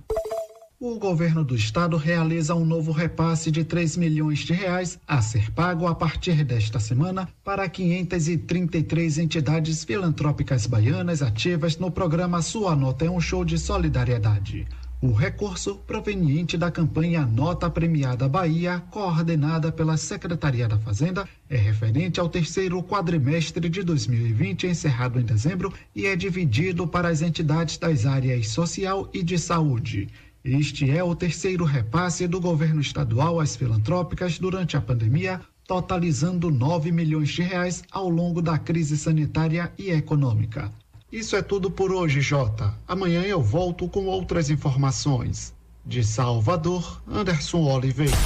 [0.80, 5.52] o governo do estado realiza um novo repasse de 3 milhões de reais a ser
[5.52, 13.06] pago a partir desta semana para 533 entidades filantrópicas baianas ativas no programa Sua Nota
[13.06, 14.68] é um Show de Solidariedade.
[15.00, 22.20] O recurso proveniente da campanha Nota Premiada Bahia, coordenada pela Secretaria da Fazenda, é referente
[22.20, 28.08] ao terceiro quadrimestre de 2020, encerrado em dezembro, e é dividido para as entidades das
[28.08, 30.10] áreas social e de saúde.
[30.44, 36.92] Este é o terceiro repasse do governo estadual às filantrópicas durante a pandemia, totalizando 9
[36.92, 40.74] milhões de reais ao longo da crise sanitária e econômica.
[41.10, 42.74] Isso é tudo por hoje, Jota.
[42.86, 45.56] Amanhã eu volto com outras informações.
[45.86, 48.18] De Salvador, Anderson Oliveira.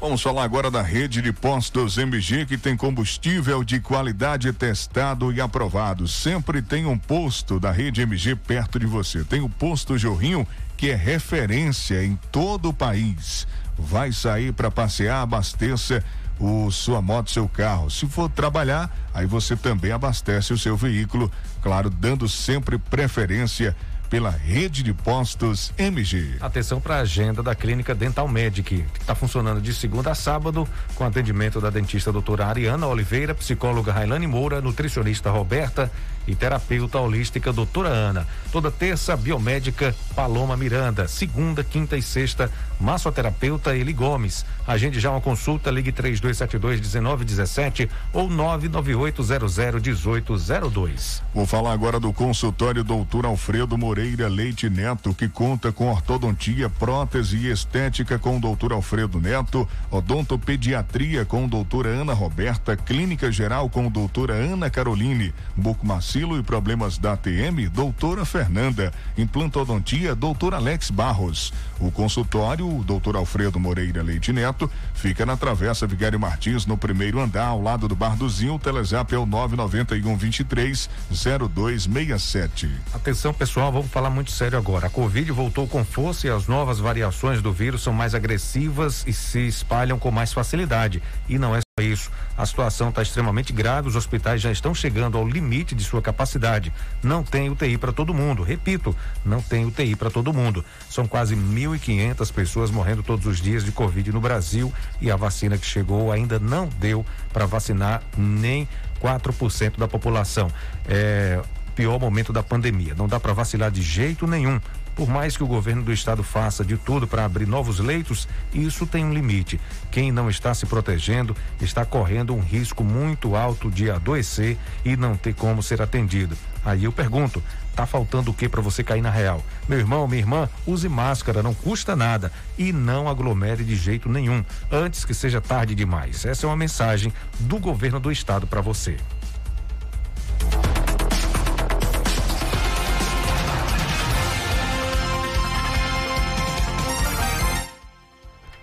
[0.00, 5.38] Vamos falar agora da rede de postos MG que tem combustível de qualidade testado e
[5.38, 6.08] aprovado.
[6.08, 9.22] Sempre tem um posto da rede MG perto de você.
[9.22, 13.46] Tem o posto Jorrinho que é referência em todo o país.
[13.78, 16.02] Vai sair para passear, abasteça
[16.40, 17.90] o sua moto, seu carro.
[17.90, 21.30] Se for trabalhar, aí você também abastece o seu veículo,
[21.62, 23.76] claro, dando sempre preferência
[24.08, 26.38] pela rede de postos MG.
[26.40, 30.66] Atenção para a agenda da Clínica Dental Medic, que está funcionando de segunda a sábado,
[30.96, 35.92] com atendimento da dentista doutora Ariana Oliveira, psicóloga Railane Moura, nutricionista Roberta
[36.26, 38.26] e terapeuta holística doutora Ana.
[38.52, 41.08] Toda terça, biomédica Paloma Miranda.
[41.08, 44.46] Segunda, quinta e sexta, massoterapeuta Eli Gomes.
[44.66, 51.22] Agende já uma consulta, ligue 3272-1917 ou 998001802.
[51.34, 57.36] Vou falar agora do consultório doutor Alfredo Moreira Leite Neto, que conta com ortodontia, prótese
[57.36, 63.90] e estética com o doutor Alfredo Neto, odontopediatria com doutora Ana Roberta, clínica geral com
[63.90, 68.92] doutora Ana Caroline, bucomacia Maxilo e problemas da ATM, doutora Fernanda.
[69.16, 71.52] Implantodontia, doutor Alex Barros.
[71.78, 77.46] O consultório, doutor Alfredo Moreira Leite Neto, fica na Travessa Vigário Martins, no primeiro andar,
[77.46, 78.54] ao lado do Bar do Zinho.
[78.54, 82.68] O Telezap é o 991 23 0267.
[82.92, 84.88] Atenção, pessoal, vamos falar muito sério agora.
[84.88, 89.12] A Covid voltou com força e as novas variações do vírus são mais agressivas e
[89.12, 91.00] se espalham com mais facilidade.
[91.28, 92.10] E não é isso.
[92.36, 96.72] A situação está extremamente grave, os hospitais já estão chegando ao limite de sua capacidade.
[97.02, 98.42] Não tem UTI para todo mundo.
[98.42, 100.64] Repito, não tem UTI para todo mundo.
[100.88, 105.58] São quase 1.500 pessoas morrendo todos os dias de Covid no Brasil e a vacina
[105.58, 108.68] que chegou ainda não deu para vacinar nem
[109.00, 110.50] 4% da população.
[110.86, 111.40] É
[111.80, 112.94] pior momento da pandemia.
[112.94, 114.60] Não dá para vacilar de jeito nenhum.
[114.94, 118.86] Por mais que o governo do estado faça de tudo para abrir novos leitos, isso
[118.86, 119.60] tem um limite.
[119.90, 125.16] Quem não está se protegendo está correndo um risco muito alto de adoecer e não
[125.16, 126.36] ter como ser atendido.
[126.64, 127.42] Aí eu pergunto,
[127.74, 129.42] tá faltando o que para você cair na real?
[129.68, 134.44] Meu irmão, minha irmã, use máscara, não custa nada e não aglomere de jeito nenhum,
[134.70, 136.24] antes que seja tarde demais.
[136.24, 138.96] Essa é uma mensagem do governo do estado para você.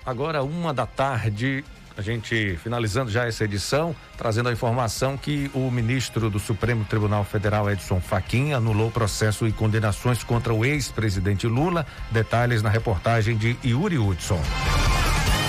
[0.08, 1.66] Agora, uma da tarde,
[1.97, 7.26] a gente finalizando já essa edição, trazendo a informação que o ministro do Supremo Tribunal
[7.26, 11.86] Federal, Edson Fachin, anulou processo e condenações contra o ex-presidente Lula.
[12.10, 14.39] Detalhes na reportagem de Yuri Hudson.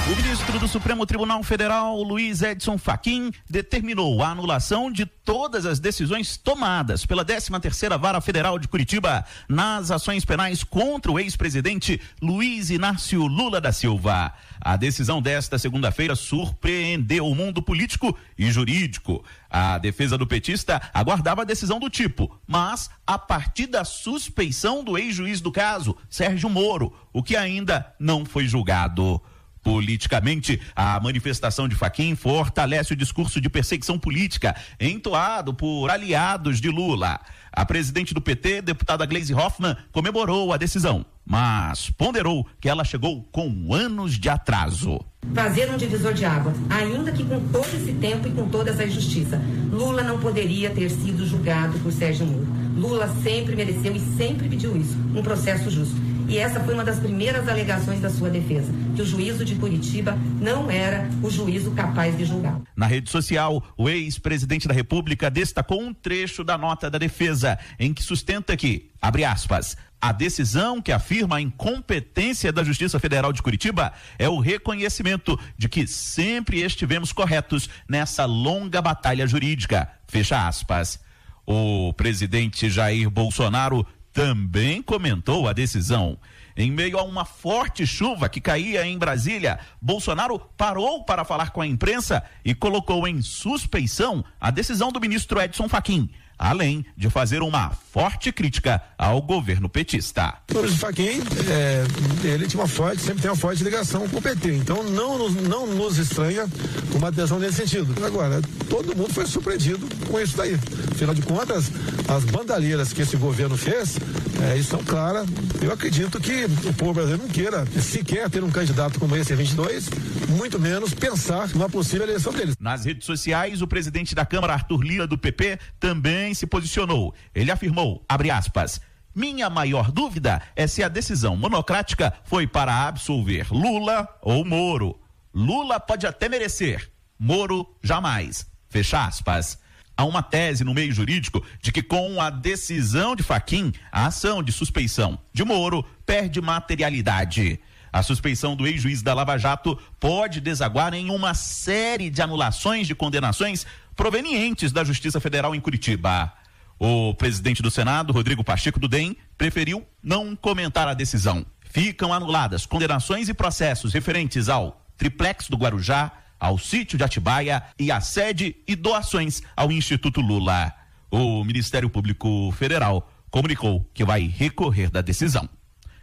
[0.08, 5.78] O ministro do Supremo Tribunal Federal, Luiz Edson Fachin, determinou a anulação de todas as
[5.78, 12.70] decisões tomadas pela 13ª Vara Federal de Curitiba nas ações penais contra o ex-presidente Luiz
[12.70, 14.32] Inácio Lula da Silva.
[14.58, 19.22] A decisão desta segunda-feira surpreendeu o mundo político e jurídico.
[19.50, 24.96] A defesa do petista aguardava a decisão do tipo, mas a partir da suspeição do
[24.96, 29.20] ex-juiz do caso, Sérgio Moro, o que ainda não foi julgado.
[29.68, 36.70] Politicamente, a manifestação de Faquim fortalece o discurso de perseguição política entoado por aliados de
[36.70, 37.20] Lula.
[37.52, 43.28] A presidente do PT, deputada Gleisi Hoffmann, comemorou a decisão, mas ponderou que ela chegou
[43.30, 45.00] com anos de atraso.
[45.34, 48.86] Fazer um divisor de água, ainda que com todo esse tempo e com toda essa
[48.86, 49.38] injustiça.
[49.70, 52.48] Lula não poderia ter sido julgado por Sérgio Moro.
[52.74, 56.07] Lula sempre mereceu e sempre pediu isso, um processo justo.
[56.28, 60.14] E essa foi uma das primeiras alegações da sua defesa, que o juízo de Curitiba
[60.38, 62.60] não era o juízo capaz de julgar.
[62.76, 67.94] Na rede social, o ex-presidente da República destacou um trecho da nota da defesa, em
[67.94, 73.42] que sustenta que, abre aspas, a decisão que afirma a incompetência da Justiça Federal de
[73.42, 79.90] Curitiba é o reconhecimento de que sempre estivemos corretos nessa longa batalha jurídica.
[80.06, 81.00] Fecha aspas.
[81.44, 83.86] O presidente Jair Bolsonaro
[84.18, 86.18] também comentou a decisão.
[86.56, 91.60] Em meio a uma forte chuva que caía em Brasília, Bolsonaro parou para falar com
[91.60, 97.42] a imprensa e colocou em suspeição a decisão do ministro Edson Fachin além de fazer
[97.42, 100.34] uma forte crítica ao governo petista.
[100.54, 101.20] O Fachin,
[101.50, 101.84] é,
[102.24, 105.66] ele tinha uma forte, sempre tem uma forte ligação com o PT, então não, não
[105.66, 106.46] nos estranha
[106.94, 107.94] uma adesão nesse sentido.
[108.04, 110.54] Agora, todo mundo foi surpreendido com isso daí.
[110.92, 111.70] Afinal de contas,
[112.08, 113.96] as bandalheiras que esse governo fez
[114.42, 115.26] é, estão claras.
[115.60, 119.36] Eu acredito que o povo brasileiro não queira sequer ter um candidato como esse em
[119.36, 119.90] 22,
[120.28, 122.56] muito menos pensar numa possível eleição deles.
[122.60, 127.14] Nas redes sociais, o presidente da Câmara, Arthur Lira, do PP, também se posicionou.
[127.34, 128.80] Ele afirmou, abre aspas,
[129.14, 135.00] minha maior dúvida é se a decisão monocrática foi para absolver Lula ou Moro.
[135.34, 138.46] Lula pode até merecer, Moro jamais.
[138.68, 139.58] Fecha aspas.
[139.96, 144.40] Há uma tese no meio jurídico de que com a decisão de Faquim, a ação
[144.40, 147.58] de suspeição de Moro perde materialidade.
[147.92, 152.94] A suspeição do ex-juiz da Lava Jato pode desaguar em uma série de anulações de
[152.94, 153.66] condenações
[153.98, 156.32] provenientes da Justiça Federal em Curitiba.
[156.78, 161.44] O presidente do Senado, Rodrigo Pacheco do DEM, preferiu não comentar a decisão.
[161.62, 167.90] Ficam anuladas condenações e processos referentes ao triplex do Guarujá, ao sítio de Atibaia e
[167.90, 170.72] a sede e doações ao Instituto Lula.
[171.10, 175.48] O Ministério Público Federal comunicou que vai recorrer da decisão.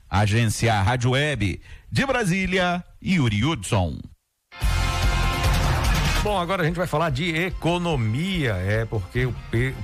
[0.10, 4.00] Agência Rádio Web de Brasília, Yuri Hudson.
[6.26, 9.36] Bom, agora a gente vai falar de economia, é porque o,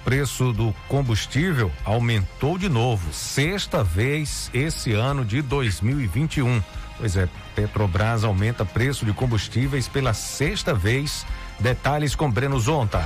[0.03, 6.59] preço do combustível aumentou de novo, sexta vez esse ano de 2021.
[6.97, 11.27] Pois é, Petrobras aumenta preço de combustíveis pela sexta vez.
[11.59, 13.05] Detalhes com Breno Zonta.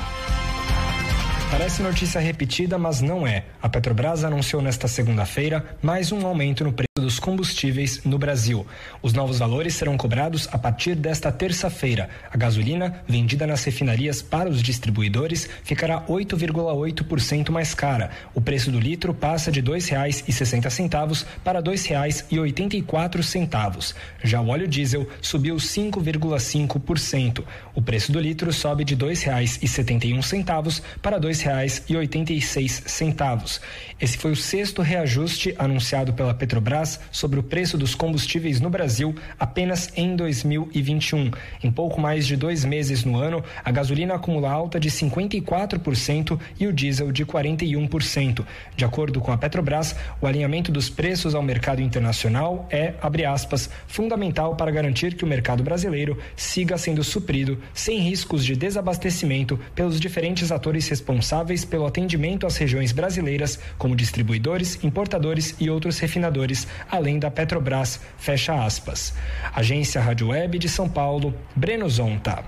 [1.51, 3.45] Parece notícia repetida, mas não é.
[3.61, 8.65] A Petrobras anunciou nesta segunda-feira mais um aumento no preço dos combustíveis no Brasil.
[9.01, 12.09] Os novos valores serão cobrados a partir desta terça-feira.
[12.31, 18.09] A gasolina, vendida nas refinarias para os distribuidores, ficará 8,8% mais cara.
[18.33, 23.93] O preço do litro passa de R$ 2,60 para R$ 2,84.
[24.23, 27.43] Já o óleo diesel subiu 5,5%.
[27.75, 33.61] O preço do litro sobe de R$ 2,71 para R$ 2,86.
[34.01, 39.15] Esse foi o sexto reajuste anunciado pela Petrobras sobre o preço dos combustíveis no Brasil
[39.39, 41.31] apenas em 2021.
[41.63, 46.67] Em pouco mais de dois meses no ano, a gasolina acumula alta de 54% e
[46.67, 48.43] o diesel de 41%.
[48.75, 53.69] De acordo com a Petrobras, o alinhamento dos preços ao mercado internacional é, abre aspas,
[53.87, 59.99] fundamental para garantir que o mercado brasileiro siga sendo suprido sem riscos de desabastecimento pelos
[59.99, 66.67] diferentes atores responsáveis responsáveis pelo atendimento às regiões brasileiras, como distribuidores, importadores e outros refinadores,
[66.89, 67.99] além da Petrobras.
[68.17, 69.11] Fecha aspas.
[69.53, 72.43] Agência Rádio Web de São Paulo, Breno Zonta.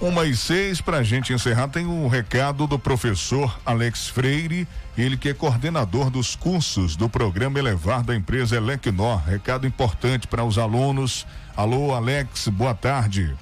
[0.00, 4.64] Uma e seis, para a gente encerrar, tem um recado do professor Alex Freire,
[4.96, 9.20] ele que é coordenador dos cursos do programa Elevar da empresa Elecnor.
[9.24, 11.26] Recado importante para os alunos.
[11.56, 13.34] Alô, Alex, boa tarde.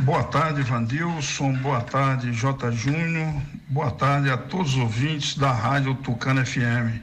[0.00, 1.52] Boa tarde, Vandilson.
[1.58, 2.72] Boa tarde, J.
[2.72, 3.34] Júnior.
[3.68, 6.98] Boa tarde a todos os ouvintes da Rádio Tucano FM.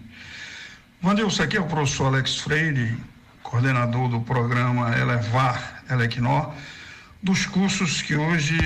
[0.99, 2.97] Vandilson, aqui é o professor Alex Freire,
[3.43, 6.51] coordenador do programa Elevar Elecnor,
[7.21, 8.57] dos cursos que hoje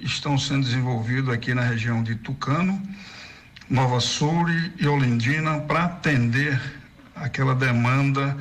[0.00, 2.80] estão sendo desenvolvidos aqui na região de Tucano,
[3.68, 6.58] Nova Soure e Olindina, para atender
[7.16, 8.38] aquela demanda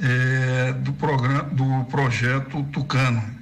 [0.00, 3.37] eh, do, programa, do projeto Tucano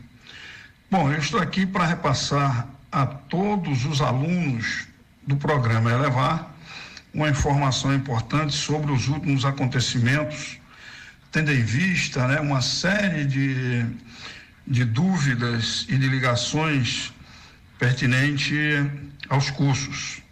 [0.89, 4.87] Bom, eu estou aqui para repassar a todos os alunos
[5.26, 6.55] do programa Elevar
[7.12, 10.59] uma informação importante sobre os últimos acontecimentos,
[11.32, 13.84] tendo em vista né, uma série de,
[14.64, 17.12] de dúvidas e de ligações
[17.80, 18.57] pertinente
[19.28, 20.22] aos cursos.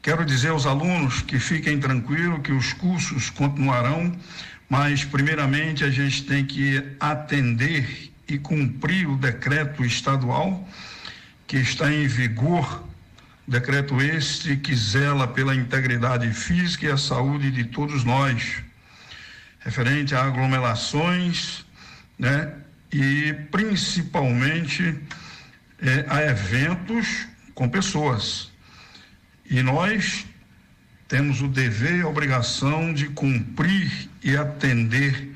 [0.00, 4.12] Quero dizer aos alunos que fiquem tranquilos que os cursos continuarão,
[4.68, 10.68] mas primeiramente a gente tem que atender e cumprir o decreto estadual
[11.46, 12.88] que está em vigor,
[13.46, 18.62] decreto este que zela pela integridade física e a saúde de todos nós,
[19.58, 21.64] referente a aglomerações,
[22.16, 22.52] né,
[22.92, 24.96] e principalmente
[25.80, 28.52] é, a eventos com pessoas.
[29.48, 30.24] E nós
[31.08, 35.34] temos o dever e a obrigação de cumprir e atender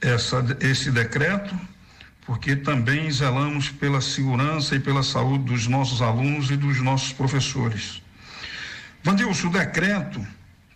[0.00, 1.58] essa, esse decreto,
[2.26, 8.02] porque também zelamos pela segurança e pela saúde dos nossos alunos e dos nossos professores.
[9.02, 10.26] Vandilson, o decreto,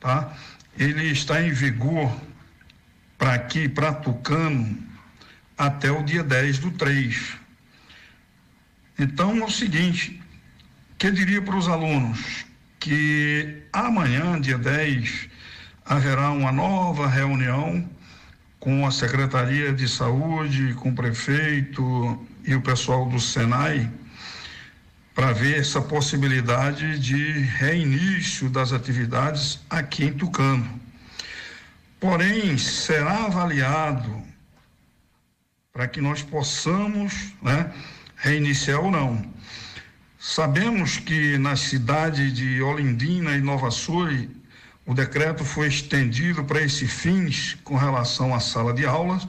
[0.00, 0.32] tá?
[0.78, 2.10] Ele está em vigor
[3.18, 4.78] para aqui, para Tucano,
[5.56, 7.34] até o dia 10 do 3.
[8.98, 10.20] Então é o seguinte,
[10.98, 12.46] que eu diria para os alunos
[12.80, 15.28] que amanhã, dia 10,
[15.84, 17.88] haverá uma nova reunião
[18.62, 23.90] com a Secretaria de Saúde, com o prefeito e o pessoal do Senai
[25.12, 30.80] para ver essa possibilidade de reinício das atividades aqui em Tucano.
[31.98, 34.22] Porém, será avaliado
[35.72, 37.68] para que nós possamos né,
[38.14, 39.28] reiniciar ou não.
[40.20, 44.08] Sabemos que na cidade de Olindina e Nova Sul,
[44.86, 49.26] o decreto foi estendido para esses fins com relação à sala de aulas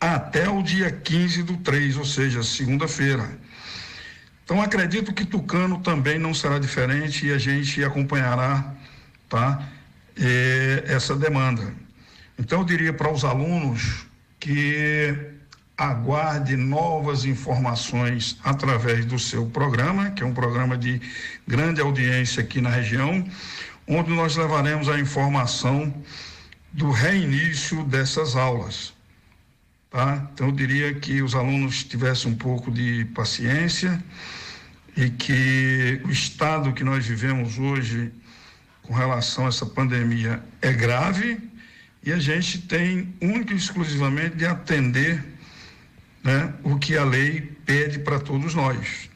[0.00, 3.38] até o dia 15 do 3, ou seja, segunda-feira.
[4.44, 8.74] Então acredito que Tucano também não será diferente e a gente acompanhará
[9.28, 9.66] tá,
[10.16, 11.74] eh, essa demanda.
[12.38, 14.06] Então eu diria para os alunos
[14.38, 15.16] que
[15.76, 21.00] aguarde novas informações através do seu programa, que é um programa de
[21.48, 23.26] grande audiência aqui na região,
[23.86, 25.94] onde nós levaremos a informação
[26.72, 28.92] do reinício dessas aulas.
[29.90, 30.28] Tá?
[30.32, 34.02] Então, eu diria que os alunos tivessem um pouco de paciência
[34.96, 38.12] e que o estado que nós vivemos hoje
[38.82, 41.40] com relação a essa pandemia é grave
[42.02, 45.24] e a gente tem único e exclusivamente de atender
[46.22, 49.08] né, o que a lei pede para todos nós.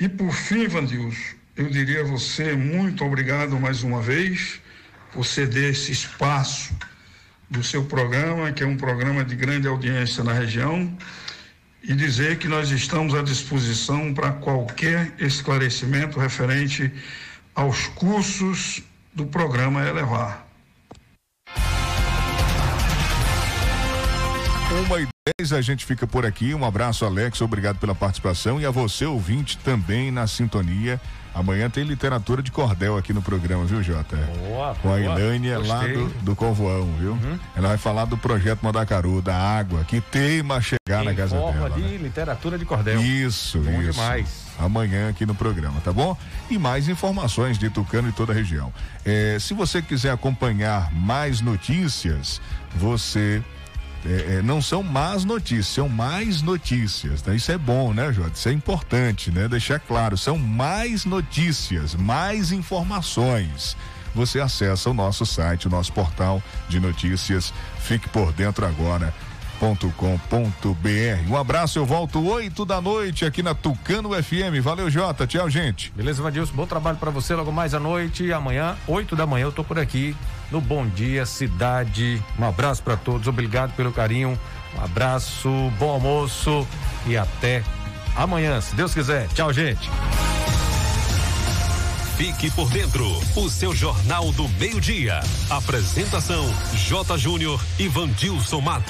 [0.00, 4.60] E por fim, Vandilson, eu diria a você muito obrigado mais uma vez
[5.12, 6.72] por ceder esse espaço
[7.50, 10.96] do seu programa, que é um programa de grande audiência na região,
[11.82, 16.92] e dizer que nós estamos à disposição para qualquer esclarecimento referente
[17.56, 18.80] aos cursos
[19.12, 20.46] do programa Elevar.
[24.86, 26.54] Uma e dez, a gente fica por aqui.
[26.54, 27.40] Um abraço, Alex.
[27.40, 28.60] Obrigado pela participação.
[28.60, 31.00] E a você, ouvinte, também na sintonia.
[31.34, 34.16] Amanhã tem literatura de cordel aqui no programa, viu, Jota?
[34.16, 35.00] Boa, Com a.
[35.00, 37.12] Ilânia lá do, do Convoão, viu?
[37.12, 37.38] Uhum.
[37.56, 41.36] Ela vai falar do projeto Mandacaru, da água, que teima a chegar na em casa
[41.36, 41.70] forma dela.
[41.70, 41.96] de né?
[41.98, 43.00] literatura de cordel.
[43.00, 43.92] Isso, Bom isso.
[43.92, 44.48] demais.
[44.58, 46.16] Amanhã aqui no programa, tá bom?
[46.50, 48.72] E mais informações de Tucano e toda a região.
[49.04, 52.40] É, se você quiser acompanhar mais notícias,
[52.74, 53.42] você.
[54.06, 57.22] É, é, não são más notícias, são mais notícias.
[57.24, 57.36] Né?
[57.36, 58.32] Isso é bom, né, Jota?
[58.34, 59.48] Isso é importante, né?
[59.48, 63.76] Deixar claro, são mais notícias, mais informações.
[64.14, 67.52] Você acessa o nosso site, o nosso portal de notícias.
[67.80, 69.12] Fique por dentro agora
[69.58, 71.28] com.br.
[71.28, 74.62] Um abraço, eu volto 8 da noite aqui na Tucano FM.
[74.62, 75.26] Valeu, Jota.
[75.26, 75.92] Tchau, gente.
[75.94, 76.54] Beleza, Vandilson?
[76.54, 78.24] Bom trabalho para você logo mais à noite.
[78.24, 80.16] E amanhã, 8 da manhã, eu tô por aqui
[80.50, 82.22] no Bom Dia Cidade.
[82.38, 84.38] Um abraço para todos, obrigado pelo carinho.
[84.76, 85.48] Um abraço,
[85.78, 86.66] bom almoço
[87.06, 87.62] e até
[88.16, 89.28] amanhã, se Deus quiser.
[89.28, 89.88] Tchau, gente.
[92.18, 93.06] Fique por dentro,
[93.36, 95.20] o seu Jornal do Meio-Dia.
[95.48, 96.44] Apresentação:
[96.74, 97.16] J.
[97.16, 98.84] Júnior e Vandilson Mato.